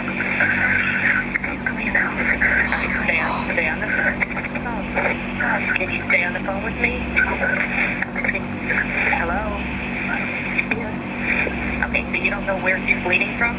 Stay 3.03 3.19
on, 3.19 3.31
stay 3.53 3.67
on 3.67 3.79
the 3.79 3.87
phone. 3.87 4.33
Can 5.75 5.89
you 5.89 6.01
stay 6.07 6.23
on 6.23 6.33
the 6.33 6.39
phone 6.41 6.63
with 6.63 6.77
me? 6.79 6.99
Hello? 9.17 9.41
Okay, 11.85 12.03
so 12.03 12.12
you 12.23 12.29
don't 12.31 12.45
know 12.45 12.57
where 12.61 12.77
she's 12.87 13.01
bleeding 13.03 13.37
from? 13.37 13.57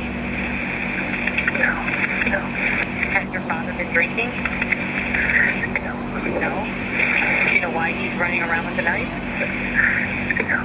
No, 1.58 1.72
no, 2.32 2.40
Has 3.12 3.30
your 3.32 3.42
father 3.42 3.72
been 3.74 3.92
drinking? 3.92 4.30
no, 5.84 5.92
No? 6.40 6.52
Do 7.44 7.50
you 7.54 7.60
know 7.60 7.70
why 7.70 7.92
he's 7.92 8.14
running 8.18 8.42
around 8.42 8.66
with 8.66 8.78
a 8.78 8.82
knife? 8.82 9.08
no. 10.48 10.60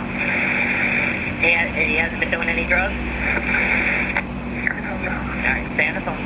He, 1.40 1.52
ha- 1.54 1.74
he 1.76 1.96
hasn't 1.96 2.20
been 2.20 2.32
doing 2.32 2.50
any 2.50 2.66
drugs? 2.66 2.94
I 2.96 4.82
don't 4.82 5.04
know. 5.04 5.20
Alright, 5.44 5.68
stay 5.74 5.88
on 5.88 5.96
the 5.96 6.02
phone. 6.02 6.19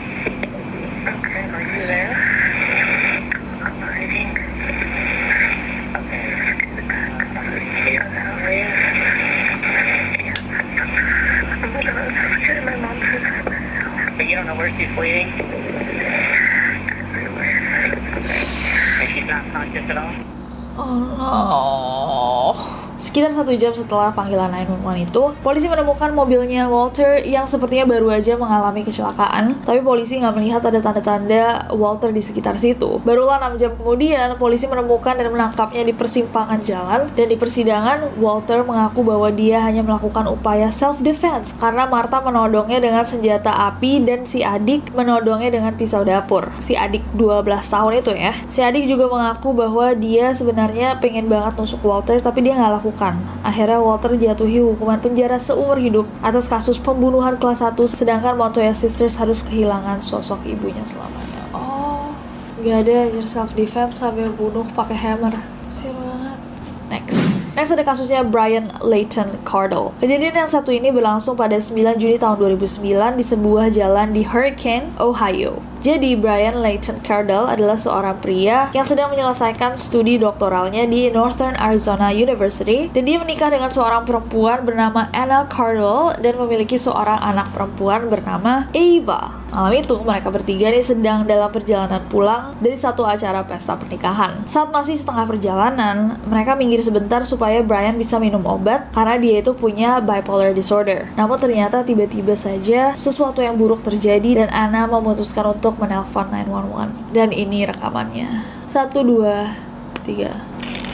No. 23.22 23.33
Satu 23.34 23.50
jam 23.58 23.74
setelah 23.74 24.14
panggilan 24.14 24.54
911 24.54 25.10
itu, 25.10 25.24
polisi 25.42 25.66
menemukan 25.66 26.14
mobilnya 26.14 26.70
Walter 26.70 27.18
yang 27.26 27.50
sepertinya 27.50 27.90
baru 27.90 28.14
aja 28.14 28.38
mengalami 28.38 28.86
kecelakaan, 28.86 29.58
tapi 29.66 29.82
polisi 29.82 30.22
nggak 30.22 30.38
melihat 30.38 30.62
ada 30.70 30.78
tanda-tanda 30.78 31.68
Walter 31.74 32.14
di 32.14 32.22
sekitar 32.22 32.62
situ. 32.62 33.02
Barulah 33.02 33.42
6 33.42 33.58
jam 33.58 33.74
kemudian, 33.74 34.38
polisi 34.38 34.70
menemukan 34.70 35.18
dan 35.18 35.34
menangkapnya 35.34 35.82
di 35.82 35.98
persimpangan 35.98 36.62
jalan, 36.62 37.10
dan 37.18 37.26
di 37.26 37.34
persidangan, 37.34 38.22
Walter 38.22 38.62
mengaku 38.62 39.02
bahwa 39.02 39.34
dia 39.34 39.66
hanya 39.66 39.82
melakukan 39.82 40.30
upaya 40.30 40.70
self-defense 40.70 41.58
karena 41.58 41.90
Martha 41.90 42.22
menodongnya 42.22 42.80
dengan 42.80 43.02
senjata 43.02 43.50
api 43.74 44.06
dan 44.06 44.30
si 44.30 44.46
adik 44.46 44.94
menodongnya 44.94 45.50
dengan 45.50 45.74
pisau 45.74 46.06
dapur. 46.06 46.54
Si 46.62 46.78
adik 46.78 47.02
12 47.18 47.44
tahun 47.66 47.92
itu 47.98 48.14
ya. 48.14 48.34
Si 48.46 48.62
adik 48.62 48.86
juga 48.86 49.10
mengaku 49.10 49.58
bahwa 49.58 49.90
dia 49.98 50.32
sebenarnya 50.38 51.02
pengen 51.02 51.26
banget 51.26 51.58
nusuk 51.58 51.82
Walter 51.82 52.22
tapi 52.22 52.46
dia 52.46 52.54
nggak 52.54 52.84
lakukan. 52.84 53.23
Akhirnya 53.44 53.84
Walter 53.84 54.16
jatuhi 54.16 54.64
hukuman 54.64 55.04
penjara 55.04 55.36
seumur 55.36 55.76
hidup 55.76 56.08
atas 56.24 56.48
kasus 56.48 56.80
pembunuhan 56.80 57.36
kelas 57.36 57.60
1 57.60 57.76
sedangkan 57.92 58.40
Montoya 58.40 58.72
Sisters 58.72 59.20
harus 59.20 59.44
kehilangan 59.44 60.00
sosok 60.00 60.48
ibunya 60.48 60.80
selamanya. 60.88 61.44
Oh, 61.52 62.16
nggak 62.64 62.88
ada 62.88 62.94
anjir 63.12 63.28
self 63.28 63.52
defense 63.52 64.00
sampai 64.00 64.32
bunuh 64.32 64.64
pakai 64.72 64.96
hammer. 64.96 65.36
Kasian 65.68 65.98
banget. 66.00 66.40
Next. 66.88 67.18
Next 67.54 67.72
ada 67.76 67.84
kasusnya 67.84 68.24
Brian 68.24 68.72
Layton 68.80 69.42
Cardle. 69.44 69.92
Kejadian 70.00 70.46
yang 70.46 70.50
satu 70.50 70.72
ini 70.72 70.90
berlangsung 70.90 71.36
pada 71.36 71.60
9 71.60 72.00
Juni 72.00 72.16
tahun 72.16 72.40
2009 72.40 73.20
di 73.20 73.26
sebuah 73.28 73.70
jalan 73.76 74.16
di 74.16 74.24
Hurricane, 74.24 74.94
Ohio. 74.98 75.73
Jadi 75.84 76.16
Brian 76.16 76.64
Layton 76.64 77.04
Cardle 77.04 77.52
adalah 77.52 77.76
seorang 77.76 78.16
pria 78.24 78.72
yang 78.72 78.88
sedang 78.88 79.12
menyelesaikan 79.12 79.76
studi 79.76 80.16
doktoralnya 80.16 80.88
di 80.88 81.12
Northern 81.12 81.60
Arizona 81.60 82.08
University 82.08 82.88
dan 82.88 83.04
dia 83.04 83.20
menikah 83.20 83.52
dengan 83.52 83.68
seorang 83.68 84.08
perempuan 84.08 84.64
bernama 84.64 85.12
Anna 85.12 85.44
Cardle 85.52 86.16
dan 86.24 86.40
memiliki 86.40 86.80
seorang 86.80 87.20
anak 87.20 87.52
perempuan 87.52 88.08
bernama 88.08 88.72
Ava. 88.72 89.44
Malam 89.54 89.86
itu 89.86 89.94
mereka 90.02 90.34
bertiga 90.34 90.74
nih 90.74 90.82
sedang 90.82 91.30
dalam 91.30 91.46
perjalanan 91.54 92.02
pulang 92.10 92.58
dari 92.58 92.74
satu 92.74 93.06
acara 93.06 93.46
pesta 93.46 93.78
pernikahan. 93.78 94.42
Saat 94.50 94.74
masih 94.74 94.98
setengah 94.98 95.30
perjalanan, 95.30 96.18
mereka 96.26 96.58
minggir 96.58 96.82
sebentar 96.82 97.22
supaya 97.22 97.62
Brian 97.62 97.94
bisa 97.94 98.18
minum 98.18 98.42
obat 98.50 98.90
karena 98.98 99.22
dia 99.22 99.46
itu 99.46 99.54
punya 99.54 100.02
bipolar 100.02 100.58
disorder. 100.58 101.06
Namun 101.14 101.38
ternyata 101.38 101.86
tiba-tiba 101.86 102.34
saja 102.34 102.98
sesuatu 102.98 103.46
yang 103.46 103.54
buruk 103.54 103.86
terjadi 103.86 104.42
dan 104.42 104.50
Anna 104.50 104.90
memutuskan 104.90 105.54
untuk 105.54 105.73
menelpon 105.78 106.26
911. 106.32 107.14
Dan 107.14 107.30
ini 107.32 107.66
rekamannya. 107.66 108.46
Satu, 108.68 109.02
dua, 109.02 109.54
tiga. 110.02 110.34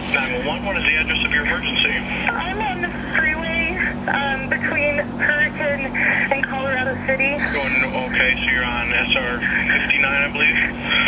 911, 0.10 0.66
what 0.66 0.76
is 0.76 0.84
the 0.90 0.96
address 0.98 1.22
of 1.22 1.32
your 1.32 1.46
emergency? 1.46 1.94
I'm 2.28 2.58
on 2.60 2.78
the 2.82 2.90
freeway 3.14 3.78
um, 4.10 4.50
between 4.50 4.98
Hurricane 5.22 5.86
and 6.34 6.42
Colorado 6.44 6.98
City. 7.06 7.38
Going, 7.54 7.78
okay, 8.10 8.34
so 8.42 8.46
you're 8.50 8.66
on 8.66 8.90
SR 8.90 9.38
59, 9.38 10.02
I 10.02 10.30
believe? 10.34 10.58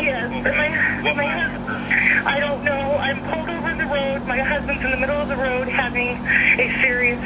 Yes, 0.05 0.29
Okay. 0.31 0.53
my, 0.53 0.69
What 1.01 1.15
my 1.17 1.25
husband, 1.25 1.65
I 2.29 2.37
don't 2.39 2.61
know. 2.63 2.85
I'm 3.01 3.17
pulled 3.25 3.49
over 3.49 3.73
the 3.73 3.89
road. 3.89 4.21
My 4.29 4.37
husband's 4.37 4.85
in 4.85 4.91
the 4.93 5.01
middle 5.01 5.17
of 5.17 5.27
the 5.27 5.35
road 5.35 5.65
having 5.67 6.13
a 6.61 6.69
serious, 6.85 7.17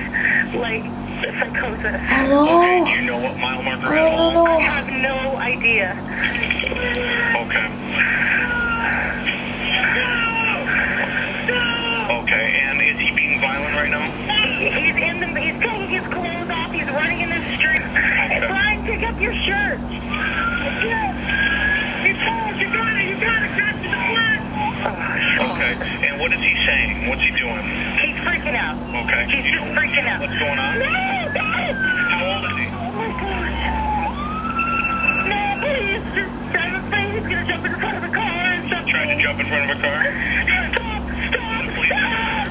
like, 0.55 0.83
psychosis. 1.33 1.95
Oh 2.29 2.57
Okay, 2.57 2.83
do 2.83 2.89
no! 2.89 2.95
you 2.95 3.01
know 3.05 3.19
what 3.19 3.37
mile 3.37 3.63
marker 3.63 3.87
Oh 3.87 3.95
at 3.95 4.11
no 4.33 4.45
all? 4.45 4.47
I 4.47 4.57
no! 4.57 4.59
have 4.59 4.87
no 4.89 5.37
idea. 5.37 5.95
Okay. 7.35 7.35
Okay, 7.35 7.67
Okay. 29.05 29.25
He's 29.29 29.53
just 29.53 29.65
freaking 29.77 30.05
out. 30.09 30.19
What's 30.21 30.33
going 30.39 30.57
on? 30.57 30.79
No, 30.79 30.85
God. 31.33 31.73
How 32.09 32.25
old 32.25 32.43
is 32.49 32.57
he? 32.57 32.65
Oh 32.73 32.89
my 32.97 33.09
God. 33.21 33.51
No, 35.29 35.41
please. 35.61 36.01
Just, 36.15 36.33
I'm 36.57 36.73
afraid 36.81 37.13
he's 37.13 37.27
gonna 37.29 37.45
jump 37.45 37.65
in 37.65 37.73
front 37.77 37.97
of 37.97 38.03
a 38.03 38.09
car 38.13 38.41
and 38.57 38.65
something. 38.69 38.89
Trying 38.93 39.17
to 39.17 39.21
jump 39.23 39.39
in 39.39 39.45
front 39.45 39.69
of 39.69 39.77
a 39.77 39.81
car? 39.81 40.01
Stop! 40.73 41.01
Stop! 41.29 41.65
Stop! 41.85 42.49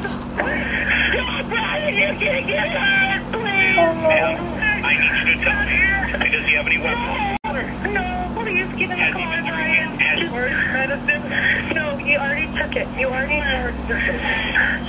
Stop, 1.10 1.42
Brian! 1.50 1.94
You're 1.98 2.14
gonna 2.22 2.46
get 2.46 2.68
hurt, 2.70 3.22
please! 3.34 3.78
And 3.82 4.86
I 4.86 4.94
need 4.94 5.10
you 5.10 5.34
to 5.34 5.42
tell 5.42 5.58
me, 5.66 6.30
does 6.30 6.46
he 6.46 6.54
have 6.54 6.66
any 6.70 6.78
weapons? 6.78 7.42
No, 7.90 8.06
please 8.38 8.70
get 8.78 8.90
in 8.90 8.94
the 8.94 8.94
Has 8.94 9.10
he 9.10 9.22
car, 9.22 9.42
Brian. 9.42 9.98
drinking? 9.98 10.06
Has- 10.06 10.30
Just 10.30 10.70
medicine? 10.70 11.74
No, 11.74 11.98
you 11.98 12.18
already 12.18 12.46
took 12.54 12.76
it. 12.78 12.86
You 12.98 13.06
already 13.10 13.42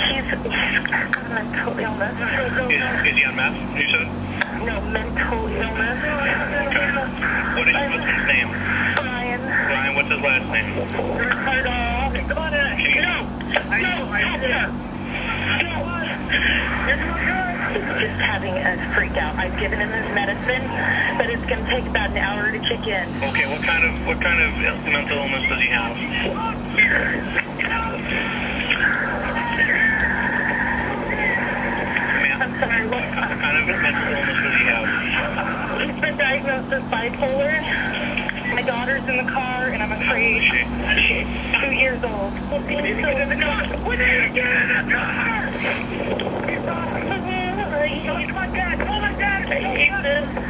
He's, 0.06 0.30
he's 0.30 0.88
got 0.88 1.15
mental 1.36 1.78
illness. 1.78 2.16
Is, 2.72 2.80
is 3.12 3.16
he 3.20 3.26
on 3.26 3.36
meth, 3.36 3.60
you 3.76 3.84
said? 3.92 4.08
No, 4.64 4.80
mental 4.88 5.44
illness. 5.52 6.00
Okay. 6.00 6.88
What 7.60 7.68
is, 7.68 7.76
what's 7.76 8.08
his 8.08 8.24
name? 8.24 8.48
Brian. 8.96 9.44
Brian, 9.44 9.96
what's 10.00 10.08
his 10.08 10.22
last 10.24 10.48
name? 10.48 10.80
Ricardo. 11.20 11.76
Come 12.32 12.40
on 12.40 12.54
in. 12.56 12.64
No! 13.04 13.28
No! 13.68 14.08
Hector! 14.16 14.72
He's 17.76 17.84
just 18.00 18.22
having 18.22 18.56
a 18.56 18.80
freak 18.96 19.18
out. 19.18 19.36
I've 19.36 19.60
given 19.60 19.80
him 19.80 19.92
his 19.92 20.08
medicine, 20.16 20.64
but 21.18 21.30
it's 21.30 21.46
going 21.46 21.60
to 21.60 21.70
take 21.70 21.86
about 21.86 22.12
an 22.12 22.18
hour 22.18 22.50
to 22.50 22.60
kick 22.60 22.88
in. 22.88 23.10
Okay, 23.28 23.46
what 23.52 23.62
kind 23.62 23.84
of 23.84 24.08
what 24.08 24.22
kind 24.22 24.40
of 24.42 24.56
mental 24.88 25.18
illness 25.18 25.50
does 25.50 25.60
he 25.60 25.68
have? 25.68 27.45
What 32.96 33.12
kind 33.12 33.58
of 33.58 33.68
mental 33.68 34.08
illness 34.08 34.40
does 34.40 34.56
he 34.56 34.64
have? 34.72 34.88
He's 35.82 36.00
been 36.00 36.16
diagnosed 36.16 36.72
as 36.72 36.84
bipolar. 36.84 37.60
My 38.56 38.62
daughter's 38.62 39.04
in 39.10 39.18
the 39.18 39.30
car, 39.34 39.68
and 39.68 39.84
I'm 39.84 39.92
afraid 39.92 40.42
she's 40.44 41.28
two 41.60 41.74
years 41.76 42.02
old. 42.06 42.32
We 42.66 42.82
need 42.82 43.04
in 43.04 43.30
the 43.30 43.36
car. 43.36 43.68
We 43.84 43.98
need 43.98 44.16
to 44.16 44.30
get 44.32 44.48
in 44.48 44.88
the 44.88 44.94
car. 44.94 45.52
Come 48.06 48.38
on, 48.38 48.54
Dad. 48.54 48.78
Come 48.80 48.90
on, 48.90 49.20
Dad. 49.20 50.45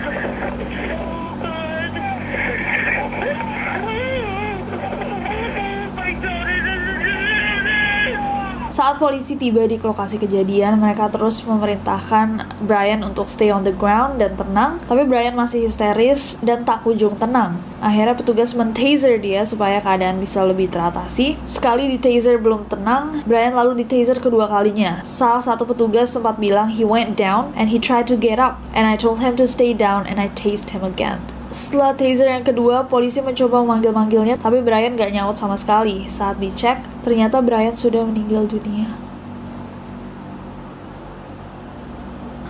Saat 8.76 9.00
polisi 9.00 9.40
tiba 9.40 9.64
di 9.64 9.80
lokasi 9.80 10.20
kejadian, 10.20 10.84
mereka 10.84 11.08
terus 11.08 11.40
memerintahkan 11.48 12.60
Brian 12.68 13.08
untuk 13.08 13.32
stay 13.32 13.48
on 13.48 13.64
the 13.64 13.72
ground 13.72 14.20
dan 14.20 14.36
tenang, 14.36 14.84
tapi 14.84 15.08
Brian 15.08 15.32
masih 15.32 15.64
histeris 15.64 16.36
dan 16.44 16.68
tak 16.68 16.84
kunjung 16.84 17.16
tenang. 17.16 17.56
Akhirnya 17.80 18.20
petugas 18.20 18.52
men-taser 18.52 19.16
dia 19.16 19.48
supaya 19.48 19.80
keadaan 19.80 20.20
bisa 20.20 20.44
lebih 20.44 20.68
teratasi. 20.68 21.40
Sekali 21.48 21.88
di 21.88 21.96
taser 22.04 22.36
belum 22.36 22.68
tenang, 22.68 23.24
Brian 23.24 23.56
lalu 23.56 23.80
di 23.80 23.86
taser 23.88 24.20
kedua 24.20 24.52
kalinya. 24.52 25.00
Salah 25.08 25.40
satu 25.40 25.64
petugas 25.64 26.12
sempat 26.12 26.36
bilang 26.36 26.68
he 26.68 26.84
went 26.84 27.16
down 27.16 27.56
and 27.56 27.72
he 27.72 27.80
tried 27.80 28.12
to 28.12 28.20
get 28.20 28.44
up, 28.44 28.60
and 28.76 28.92
I 28.92 29.00
told 29.00 29.24
him 29.24 29.40
to 29.40 29.48
stay 29.48 29.72
down 29.72 30.04
and 30.04 30.20
I 30.20 30.28
tased 30.36 30.76
him 30.76 30.84
again. 30.84 31.24
Setelah 31.56 31.96
taser 31.96 32.28
yang 32.28 32.44
kedua, 32.44 32.84
polisi 32.84 33.24
mencoba 33.24 33.63
memanggil-manggilnya, 33.63 34.36
tapi 34.36 34.60
Brian 34.60 35.00
gak 35.00 35.15
nyaut 35.15 35.39
sama 35.39 35.56
sekali. 35.56 36.04
Saat 36.12 36.44
dicek, 36.44 36.84
ternyata 37.00 37.39
Brian 37.39 37.72
sudah 37.72 38.04
meninggal 38.04 38.44
dunia. 38.44 38.91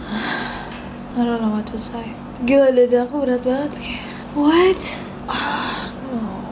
I 1.14 1.22
don't 1.22 1.38
know 1.38 1.54
what 1.54 1.70
to 1.70 1.78
say. 1.78 2.18
Gila, 2.50 2.74
dada 2.74 3.06
aku 3.06 3.22
berat 3.22 3.46
banget 3.46 3.78
kayak, 3.78 4.02
what? 4.34 4.82
Ah, 5.30 5.94
no. 6.10 6.46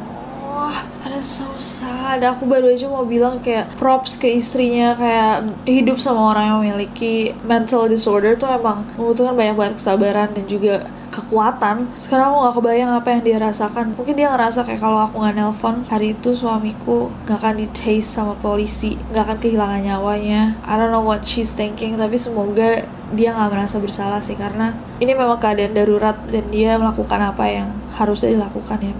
Is 1.13 1.39
so 1.39 1.45
sad. 1.61 2.25
Aku 2.25 2.49
baru 2.49 2.73
aja 2.73 2.89
mau 2.89 3.05
bilang 3.05 3.37
kayak 3.37 3.69
props 3.77 4.17
ke 4.17 4.33
istrinya 4.33 4.97
kayak 4.97 5.45
hidup 5.63 6.01
sama 6.01 6.33
orang 6.33 6.45
yang 6.49 6.57
memiliki 6.59 7.37
mental 7.45 7.85
disorder 7.85 8.33
tuh 8.33 8.49
emang 8.49 8.81
membutuhkan 8.97 9.37
banyak 9.37 9.55
banget 9.55 9.73
kesabaran 9.77 10.33
dan 10.33 10.45
juga 10.49 10.89
kekuatan. 11.13 11.93
Sekarang 12.01 12.33
aku 12.33 12.39
gak 12.41 12.55
kebayang 12.57 12.91
apa 12.97 13.07
yang 13.13 13.21
dia 13.21 13.37
rasakan. 13.37 13.93
Mungkin 13.93 14.17
dia 14.17 14.33
ngerasa 14.33 14.65
kayak 14.65 14.81
kalau 14.81 15.05
aku 15.05 15.21
nggak 15.21 15.37
nelpon 15.37 15.85
hari 15.85 16.17
itu 16.17 16.33
suamiku 16.33 17.13
gak 17.29 17.37
akan 17.45 17.61
di 17.61 17.67
tase 17.69 18.17
sama 18.17 18.33
polisi, 18.41 18.97
gak 19.13 19.29
akan 19.29 19.37
kehilangan 19.37 19.81
nyawanya. 19.85 20.57
I 20.65 20.73
don't 20.73 20.89
know 20.89 21.05
what 21.05 21.21
she's 21.29 21.53
thinking, 21.53 21.95
tapi 22.01 22.17
semoga 22.17 22.89
dia 23.13 23.29
nggak 23.29 23.53
merasa 23.53 23.77
bersalah 23.77 24.17
sih 24.17 24.33
karena 24.33 24.73
ini 24.97 25.13
memang 25.13 25.37
keadaan 25.37 25.77
darurat 25.77 26.17
dan 26.33 26.49
dia 26.49 26.81
melakukan 26.81 27.21
apa 27.21 27.45
yang 27.45 27.69
harusnya 27.93 28.33
dilakukan 28.33 28.81
ya. 28.81 28.95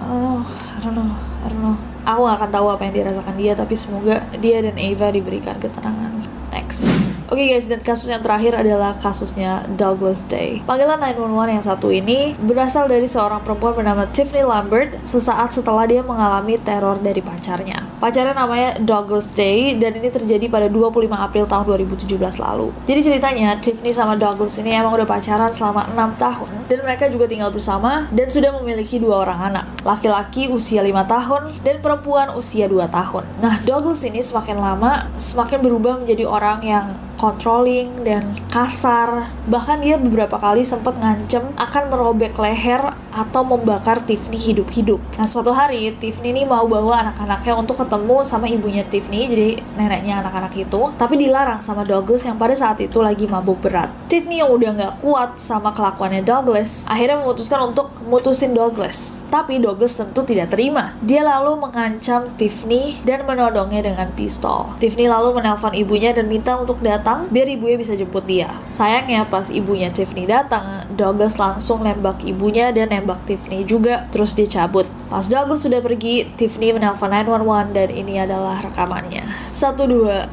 I 0.00 0.04
don't 0.04 0.20
know, 0.20 0.44
I 0.44 0.78
don't 0.84 0.96
know, 0.96 1.10
I 1.16 1.46
don't 1.48 1.62
know. 1.64 1.76
Aku 2.04 2.20
gak 2.28 2.36
akan 2.40 2.50
tahu 2.52 2.66
apa 2.72 2.82
yang 2.88 2.94
dirasakan 2.96 3.36
dia, 3.36 3.52
tapi 3.56 3.74
semoga 3.76 4.24
dia 4.40 4.60
dan 4.64 4.76
Eva 4.76 5.12
diberikan 5.12 5.56
ketenangan. 5.60 6.24
Next. 6.50 7.09
Oke 7.30 7.46
guys, 7.46 7.70
dan 7.70 7.78
kasus 7.78 8.10
yang 8.10 8.26
terakhir 8.26 8.58
adalah 8.58 8.98
kasusnya 8.98 9.62
Douglas 9.78 10.26
Day. 10.26 10.66
Panggilan 10.66 10.98
911 10.98 11.54
yang 11.54 11.62
satu 11.62 11.86
ini 11.94 12.34
berasal 12.42 12.90
dari 12.90 13.06
seorang 13.06 13.38
perempuan 13.46 13.78
bernama 13.78 14.02
Tiffany 14.10 14.42
Lambert 14.42 14.98
sesaat 15.06 15.54
setelah 15.54 15.86
dia 15.86 16.02
mengalami 16.02 16.58
teror 16.58 16.98
dari 16.98 17.22
pacarnya. 17.22 17.86
Pacarnya 18.00 18.32
namanya 18.32 18.80
Douglas 18.80 19.28
Day 19.36 19.76
dan 19.76 19.92
ini 19.92 20.08
terjadi 20.08 20.48
pada 20.48 20.72
25 20.72 21.04
April 21.12 21.44
tahun 21.44 21.64
2017 21.84 22.16
lalu. 22.40 22.72
Jadi 22.88 23.00
ceritanya 23.04 23.60
Tiffany 23.60 23.92
sama 23.92 24.16
Douglas 24.16 24.56
ini 24.56 24.72
emang 24.72 24.96
udah 24.96 25.04
pacaran 25.04 25.52
selama 25.52 25.84
6 25.92 26.16
tahun 26.16 26.48
dan 26.72 26.78
mereka 26.80 27.12
juga 27.12 27.28
tinggal 27.28 27.52
bersama 27.52 28.08
dan 28.08 28.32
sudah 28.32 28.56
memiliki 28.56 28.96
dua 28.96 29.28
orang 29.28 29.52
anak. 29.52 29.64
Laki-laki 29.84 30.48
usia 30.48 30.80
5 30.80 30.96
tahun 31.12 31.42
dan 31.60 31.84
perempuan 31.84 32.32
usia 32.32 32.72
2 32.72 32.88
tahun. 32.88 33.28
Nah, 33.44 33.60
Douglas 33.68 34.00
ini 34.08 34.24
semakin 34.24 34.56
lama 34.56 35.04
semakin 35.20 35.60
berubah 35.60 36.00
menjadi 36.00 36.24
orang 36.24 36.64
yang 36.64 36.96
controlling 37.20 38.00
dan 38.00 38.32
kasar. 38.48 39.28
Bahkan 39.44 39.84
dia 39.84 40.00
beberapa 40.00 40.40
kali 40.40 40.64
sempat 40.64 40.96
ngancem 40.96 41.52
akan 41.60 41.92
merobek 41.92 42.32
leher 42.40 42.96
atau 43.12 43.44
membakar 43.44 44.00
Tiffany 44.00 44.40
hidup-hidup. 44.40 44.98
Nah 45.20 45.28
suatu 45.28 45.52
hari 45.52 45.92
Tiffany 46.00 46.32
ini 46.32 46.42
mau 46.48 46.64
bawa 46.64 47.04
anak-anaknya 47.04 47.52
untuk 47.60 47.76
ketemu 47.90 48.22
sama 48.22 48.46
ibunya 48.46 48.86
Tiffany, 48.86 49.26
jadi 49.26 49.48
neneknya 49.74 50.22
anak-anak 50.22 50.54
itu, 50.54 50.94
tapi 50.94 51.18
dilarang 51.18 51.58
sama 51.58 51.82
Douglas 51.82 52.22
yang 52.22 52.38
pada 52.38 52.54
saat 52.54 52.78
itu 52.78 53.02
lagi 53.02 53.26
mabuk 53.26 53.58
berat. 53.58 53.90
Tiffany 54.06 54.38
yang 54.38 54.54
udah 54.54 54.70
nggak 54.78 54.94
kuat 55.02 55.42
sama 55.42 55.74
kelakuannya 55.74 56.22
Douglas, 56.22 56.86
akhirnya 56.86 57.18
memutuskan 57.18 57.74
untuk 57.74 57.90
mutusin 58.06 58.54
Douglas. 58.54 59.26
Tapi 59.26 59.58
Douglas 59.58 59.98
tentu 59.98 60.22
tidak 60.22 60.54
terima. 60.54 60.94
Dia 61.02 61.26
lalu 61.26 61.58
mengancam 61.58 62.30
Tiffany 62.38 63.02
dan 63.02 63.26
menodongnya 63.26 63.82
dengan 63.82 64.06
pistol. 64.14 64.70
Tiffany 64.78 65.10
lalu 65.10 65.42
menelpon 65.42 65.74
ibunya 65.74 66.14
dan 66.14 66.30
minta 66.30 66.54
untuk 66.54 66.78
datang 66.78 67.26
biar 67.26 67.50
ibunya 67.50 67.74
bisa 67.74 67.98
jemput 67.98 68.22
dia. 68.22 68.54
Sayangnya 68.70 69.26
pas 69.26 69.50
ibunya 69.50 69.90
Tiffany 69.90 70.30
datang, 70.30 70.86
Douglas 70.94 71.42
langsung 71.42 71.82
nembak 71.82 72.22
ibunya 72.22 72.70
dan 72.70 72.94
nembak 72.94 73.18
Tiffany 73.26 73.66
juga, 73.66 74.06
terus 74.14 74.38
dia 74.38 74.46
cabut. 74.46 74.86
Pas 75.10 75.26
Douglas 75.26 75.66
sudah 75.66 75.82
pergi, 75.82 76.30
Tiffany 76.38 76.70
menelpon 76.70 77.10
911 77.10 77.72
dan 77.72 77.79
ini 77.88 78.20
adalah 78.20 78.60
rekamannya. 78.60 79.48
Satu, 79.48 79.88
dua, 79.88 80.28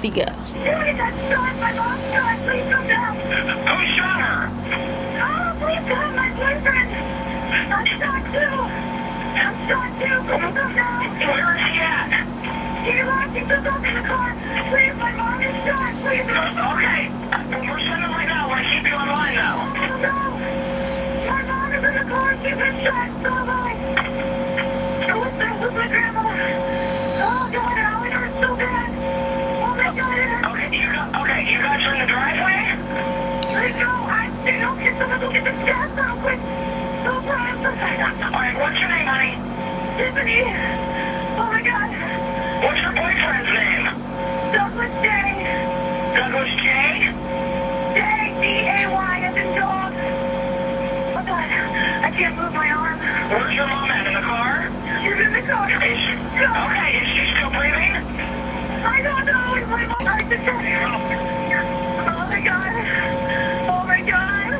tiga. 0.00 0.32
Keep 18.78 18.84
you 18.84 18.94
online 18.94 19.34
now. 19.34 19.74
No. 19.98 20.14
My 21.26 21.42
mom 21.42 21.72
is 21.72 21.82
in 21.82 21.94
the 21.94 22.04
car. 22.06 22.30
She's 22.42 22.54
been 22.54 22.84
shot 22.84 23.10
so 23.22 23.30
hard. 23.30 23.76
I 25.08 25.14
was 25.18 25.32
there 25.38 25.54
with 25.58 25.74
my 25.74 25.88
grandma. 25.88 26.77
Oh, 27.28 27.44
God, 27.52 28.06
it 28.06 28.12
hurts 28.12 28.40
so 28.40 28.56
bad. 28.56 28.88
Oh, 29.60 29.76
my 29.76 29.92
God, 29.92 30.16
it 30.16 30.28
hurts. 30.32 30.48
Okay, 30.48 30.68
you 30.80 30.88
got 30.88 31.08
okay, 31.20 31.40
you 31.44 31.58
guys 31.60 31.84
are 31.84 31.92
in 31.92 32.00
the 32.00 32.08
driveway? 32.08 32.72
I 33.52 34.32
they 34.44 34.56
don't 34.56 34.78
get 34.80 34.96
to 34.96 35.04
get 35.28 35.44
the 35.44 35.52
quick. 36.24 36.40
So 37.04 37.12
fast. 37.28 37.60
Alright, 38.24 38.56
what's 38.56 38.80
your 38.80 38.88
name, 38.88 39.06
honey? 39.06 39.36
Tiffany. 40.00 40.40
Oh, 41.36 41.52
my 41.52 41.60
God. 41.60 41.88
What's 42.64 42.80
your 42.80 42.96
boyfriend's 42.96 43.52
name? 43.52 43.84
Douglas 44.56 44.94
J. 45.04 45.06
Douglas 46.16 46.48
dog. 49.58 49.92
Oh, 49.92 51.24
God. 51.26 51.48
I 52.04 52.10
can't 52.16 52.36
move 52.36 52.52
my 52.54 52.70
arm. 52.70 52.98
Where's 53.30 53.54
your 53.54 53.66
mom 53.66 53.90
at 53.90 54.06
in 54.06 54.14
the 54.14 54.22
car? 54.22 54.70
She's 55.02 55.18
in 55.18 55.32
the 55.32 55.42
car. 55.42 55.66
Okay, 55.66 56.97
is 57.68 57.82
she 57.84 58.00
still 58.00 58.32
breathing? 58.38 58.84
I 58.84 59.02
don't 59.02 59.26
know. 59.26 59.66
My 59.68 59.84
heart 59.84 60.26
to 60.30 60.36
tell 60.36 60.62
you. 60.62 60.78
Oh, 62.08 62.24
my 62.28 62.40
God. 62.40 62.72
Oh, 63.68 63.84
my 63.86 64.00
God. 64.00 64.52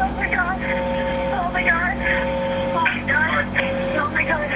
Oh, 0.00 0.12
my 0.16 0.28
God. 0.30 0.58
Oh, 1.34 1.50
my 1.52 1.62
God. 1.62 1.96
Oh, 2.72 2.84
my 2.84 3.02
God. 3.06 3.44
Oh, 3.96 4.08
my 4.10 4.24
God. 4.24 4.48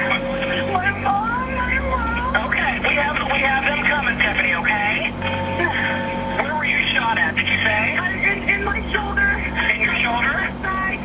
My 0.73 0.91
mom. 1.01 1.55
My 1.55 1.75
mom. 1.79 2.49
Okay, 2.49 2.73
we 2.81 2.95
have 2.95 3.17
we 3.33 3.39
have 3.41 3.65
them 3.65 3.81
coming, 3.85 4.19
Tiffany, 4.19 4.55
okay? 4.55 5.13
Where 6.43 6.55
were 6.57 6.65
you 6.65 6.81
shot 6.95 7.19
at, 7.19 7.35
did 7.37 7.47
you 7.47 7.59
say? 7.65 7.97
In, 8.31 8.49
in 8.49 8.65
my 8.65 8.81
shoulder. 8.93 9.29
In 9.75 9.81
your 9.81 9.95
shoulder? 9.97 10.55
side, 10.63 10.99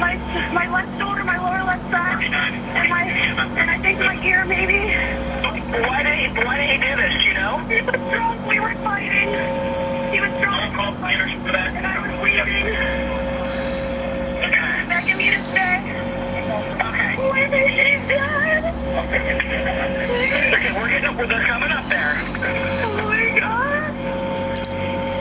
my 0.00 0.16
my 0.52 0.66
left 0.72 0.98
shoulder, 0.98 1.24
my 1.24 1.36
lower 1.38 1.64
left 1.64 1.90
side, 1.90 2.24
and 2.24 2.88
my 2.90 3.02
and 3.60 3.70
I 3.70 3.78
think 3.78 3.98
my 4.00 4.16
ear 4.24 4.44
maybe. 4.44 4.63
Oh 19.14 19.22
my 23.06 23.30
god. 23.38 23.86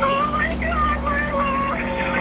Oh 0.02 0.26
my 0.34 0.50
god. 0.58 2.18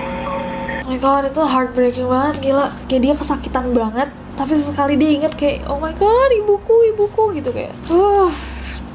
Oh 0.85 0.89
my 0.93 0.99
god, 1.01 1.23
itu 1.33 1.41
heartbreaking 1.41 2.09
banget, 2.13 2.37
gila. 2.45 2.77
Kayak 2.93 3.01
dia 3.01 3.15
kesakitan 3.17 3.73
banget, 3.73 4.13
tapi 4.37 4.53
sesekali 4.53 5.01
dia 5.01 5.11
inget 5.17 5.33
kayak, 5.33 5.65
oh 5.65 5.81
my 5.81 5.97
god, 5.97 6.29
ibuku, 6.37 6.93
ibuku 6.93 7.41
gitu 7.41 7.49
kayak. 7.57 7.73
Uh, 7.89 8.29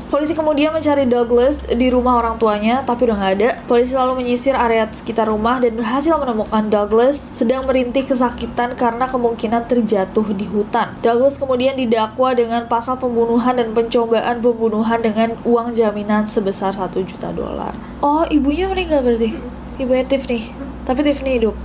Polisi 0.08 0.32
kemudian 0.32 0.72
mencari 0.72 1.04
Douglas 1.04 1.68
di 1.68 1.92
rumah 1.92 2.16
orang 2.16 2.40
tuanya, 2.40 2.80
tapi 2.80 3.04
udah 3.12 3.20
nggak 3.20 3.34
ada. 3.44 3.50
Polisi 3.68 3.92
lalu 3.92 4.24
menyisir 4.24 4.56
area 4.56 4.88
sekitar 4.88 5.28
rumah 5.28 5.60
dan 5.60 5.76
berhasil 5.76 6.16
menemukan 6.16 6.64
Douglas 6.72 7.20
sedang 7.36 7.68
merintih 7.68 8.08
kesakitan 8.08 8.80
karena 8.80 9.04
kemungkinan 9.12 9.68
terjatuh 9.68 10.24
di 10.32 10.48
hutan. 10.48 10.96
Douglas 11.04 11.36
kemudian 11.36 11.76
didakwa 11.76 12.32
dengan 12.32 12.72
pasal 12.72 12.96
pembunuhan 12.96 13.60
dan 13.60 13.76
pencobaan 13.76 14.40
pembunuhan 14.40 15.04
dengan 15.04 15.36
uang 15.44 15.76
jaminan 15.76 16.24
sebesar 16.24 16.72
1 16.72 17.04
juta 17.04 17.36
dolar. 17.36 17.76
Oh, 18.00 18.24
ibunya 18.32 18.72
meninggal 18.72 19.04
berarti? 19.04 19.36
Ibunya 19.76 20.08
Tiffany. 20.08 20.56
Tapi 20.88 21.04
Tiffany 21.04 21.36
hidup. 21.36 21.56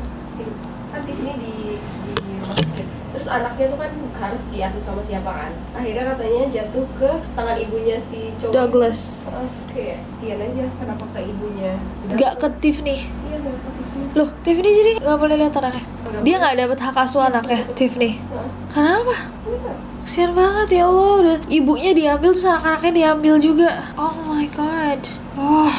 kan 0.91 1.07
Tiffany 1.07 1.33
di 1.39 1.55
di 1.79 2.35
rumah 2.43 2.59
sakit 2.59 2.87
terus 3.15 3.22
anaknya 3.33 3.73
tuh 3.73 3.79
kan 3.81 3.93
harus 4.19 4.43
diasuh 4.49 4.83
sama 4.83 5.01
siapa 5.01 5.31
kan 5.31 5.53
akhirnya 5.73 6.05
katanya 6.13 6.43
jatuh 6.53 6.85
ke 6.95 7.11
tangan 7.33 7.57
ibunya 7.57 7.97
si 7.97 8.31
cowok 8.37 8.53
Douglas. 8.53 9.01
Ah, 9.25 9.49
kayak 9.69 10.05
sian 10.13 10.37
aja 10.37 10.67
kenapa 10.77 11.05
ke 11.11 11.21
ibunya 11.25 11.73
Gak 12.13 12.37
ke 12.37 12.49
Tiffany. 12.61 13.09
iya 13.25 13.37
nggak 13.41 13.57
ke 13.57 13.71
Tiffany 13.73 14.13
Loh, 14.13 14.29
Tiffany 14.45 14.71
jadi 14.71 14.93
nggak 15.01 15.19
boleh 15.19 15.37
lihat 15.41 15.57
anaknya. 15.57 15.85
Dia 16.21 16.37
nggak 16.37 16.57
dapat 16.61 16.79
hak 16.85 16.97
asuh 17.01 17.25
anaknya, 17.25 17.65
Tiffany. 17.73 18.21
Kenapa? 18.69 19.17
Enggak. 19.49 19.77
Kesian 20.05 20.37
banget 20.37 20.83
ya 20.83 20.85
Allah, 20.85 21.13
udah 21.23 21.37
ibunya 21.49 21.97
diambil 21.97 22.35
terus 22.35 22.45
anak-anaknya 22.45 22.93
diambil 22.93 23.35
juga. 23.41 23.71
Oh 23.97 24.13
my 24.29 24.45
god. 24.53 25.01
Oh. 25.39 25.73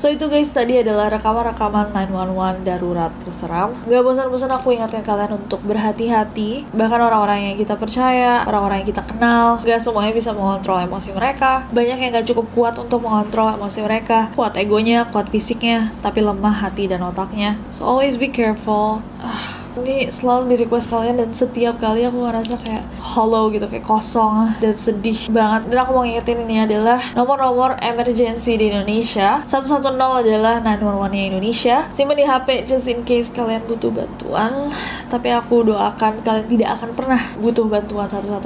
So 0.00 0.08
itu 0.08 0.32
guys 0.32 0.48
tadi 0.48 0.80
adalah 0.80 1.12
rekaman-rekaman 1.12 1.92
911 1.92 2.64
darurat 2.64 3.12
terseram. 3.20 3.76
Gak 3.84 4.00
bosan-bosan 4.00 4.48
aku 4.48 4.72
ingatkan 4.72 5.04
kalian 5.04 5.36
untuk 5.36 5.60
berhati-hati. 5.60 6.72
Bahkan 6.72 7.00
orang-orang 7.04 7.52
yang 7.52 7.56
kita 7.60 7.76
percaya, 7.76 8.48
orang-orang 8.48 8.80
yang 8.80 8.96
kita 8.96 9.04
kenal, 9.04 9.60
gak 9.60 9.76
semuanya 9.84 10.16
bisa 10.16 10.32
mengontrol 10.32 10.80
emosi 10.80 11.12
mereka. 11.12 11.68
Banyak 11.68 12.00
yang 12.00 12.16
gak 12.16 12.32
cukup 12.32 12.48
kuat 12.56 12.74
untuk 12.80 13.04
mengontrol 13.04 13.52
emosi 13.60 13.84
mereka. 13.84 14.32
Kuat 14.32 14.56
egonya, 14.56 15.04
kuat 15.12 15.28
fisiknya, 15.28 15.92
tapi 16.00 16.24
lemah 16.24 16.64
hati 16.64 16.88
dan 16.88 17.04
otaknya. 17.04 17.60
So 17.68 17.84
always 17.84 18.16
be 18.16 18.32
careful. 18.32 19.04
Ah, 19.20 19.59
ini 19.78 20.10
selalu 20.10 20.54
di 20.54 20.56
request 20.66 20.90
kalian 20.90 21.22
dan 21.22 21.30
setiap 21.30 21.78
kali 21.78 22.02
aku 22.02 22.26
ngerasa 22.26 22.58
kayak 22.66 22.84
hollow 22.98 23.50
gitu 23.54 23.70
kayak 23.70 23.86
kosong 23.86 24.54
dan 24.58 24.74
sedih 24.74 25.30
banget. 25.30 25.70
Dan 25.70 25.78
aku 25.86 25.90
mau 25.94 26.02
ngingetin 26.02 26.42
ini 26.42 26.56
adalah 26.66 26.98
nomor-nomor 27.14 27.78
emergency 27.78 28.58
di 28.58 28.74
Indonesia. 28.74 29.46
110 29.46 29.94
adalah 29.94 30.58
911 30.62 31.14
nya 31.14 31.22
Indonesia. 31.30 31.76
Simpan 31.94 32.16
di 32.18 32.26
HP 32.26 32.48
just 32.66 32.90
in 32.90 33.06
case 33.06 33.30
kalian 33.30 33.62
butuh 33.68 33.94
bantuan. 33.94 34.74
Tapi 35.10 35.28
aku 35.30 35.66
doakan 35.70 36.22
kalian 36.22 36.46
tidak 36.46 36.70
akan 36.78 36.90
pernah 36.94 37.20
butuh 37.38 37.66
bantuan 37.66 38.06
110 38.06 38.40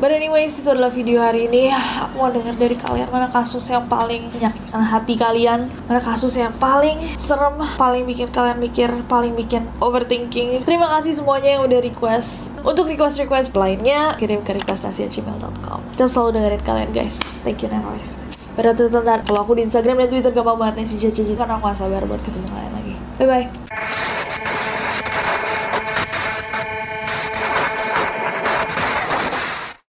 but 0.00 0.10
anyways 0.12 0.56
itu 0.60 0.68
adalah 0.68 0.92
video 0.92 1.20
hari 1.20 1.48
ini. 1.48 1.72
Aku 1.72 2.20
mau 2.20 2.30
dengar 2.32 2.56
dari 2.56 2.76
kalian 2.76 3.08
mana 3.12 3.28
kasus 3.28 3.64
yang 3.68 3.84
paling 3.88 4.28
menyakitkan 4.32 4.82
hati 4.82 5.14
kalian 5.16 5.72
mana 5.88 6.00
kasus 6.00 6.36
yang 6.36 6.52
paling 6.56 7.00
serem 7.18 7.58
paling 7.76 8.04
bikin 8.04 8.28
kalian 8.30 8.58
mikir 8.60 8.88
paling 9.08 9.32
bikin 9.34 9.66
overthinking 9.80 10.61
terima 10.62 10.86
kasih 10.98 11.12
semuanya 11.14 11.58
yang 11.58 11.62
udah 11.66 11.80
request. 11.82 12.54
Untuk 12.62 12.86
request-request 12.88 13.54
lainnya 13.54 14.14
kirim 14.16 14.40
ke 14.46 14.56
requestasia.gmail.com 14.62 15.78
kita 15.94 16.06
selalu 16.08 16.40
dengerin 16.40 16.62
kalian 16.62 16.90
guys. 16.94 17.18
Thank 17.42 17.66
you 17.66 17.70
guys 17.70 18.22
pada 18.52 18.76
tentang 18.76 19.04
kalau 19.24 19.48
aku 19.48 19.56
di 19.56 19.64
Instagram 19.64 20.04
dan 20.04 20.08
Twitter 20.12 20.32
gampang 20.32 20.60
banget 20.60 20.84
nih 20.84 20.86
si 20.88 20.96
Cici 21.00 21.32
karena 21.32 21.56
aku 21.56 21.72
gak 21.72 21.78
sabar 21.80 22.04
buat 22.04 22.20
ketemu 22.20 22.46
kalian 22.52 22.72
lagi. 22.76 22.94
Bye 23.16 23.28
bye 23.28 23.61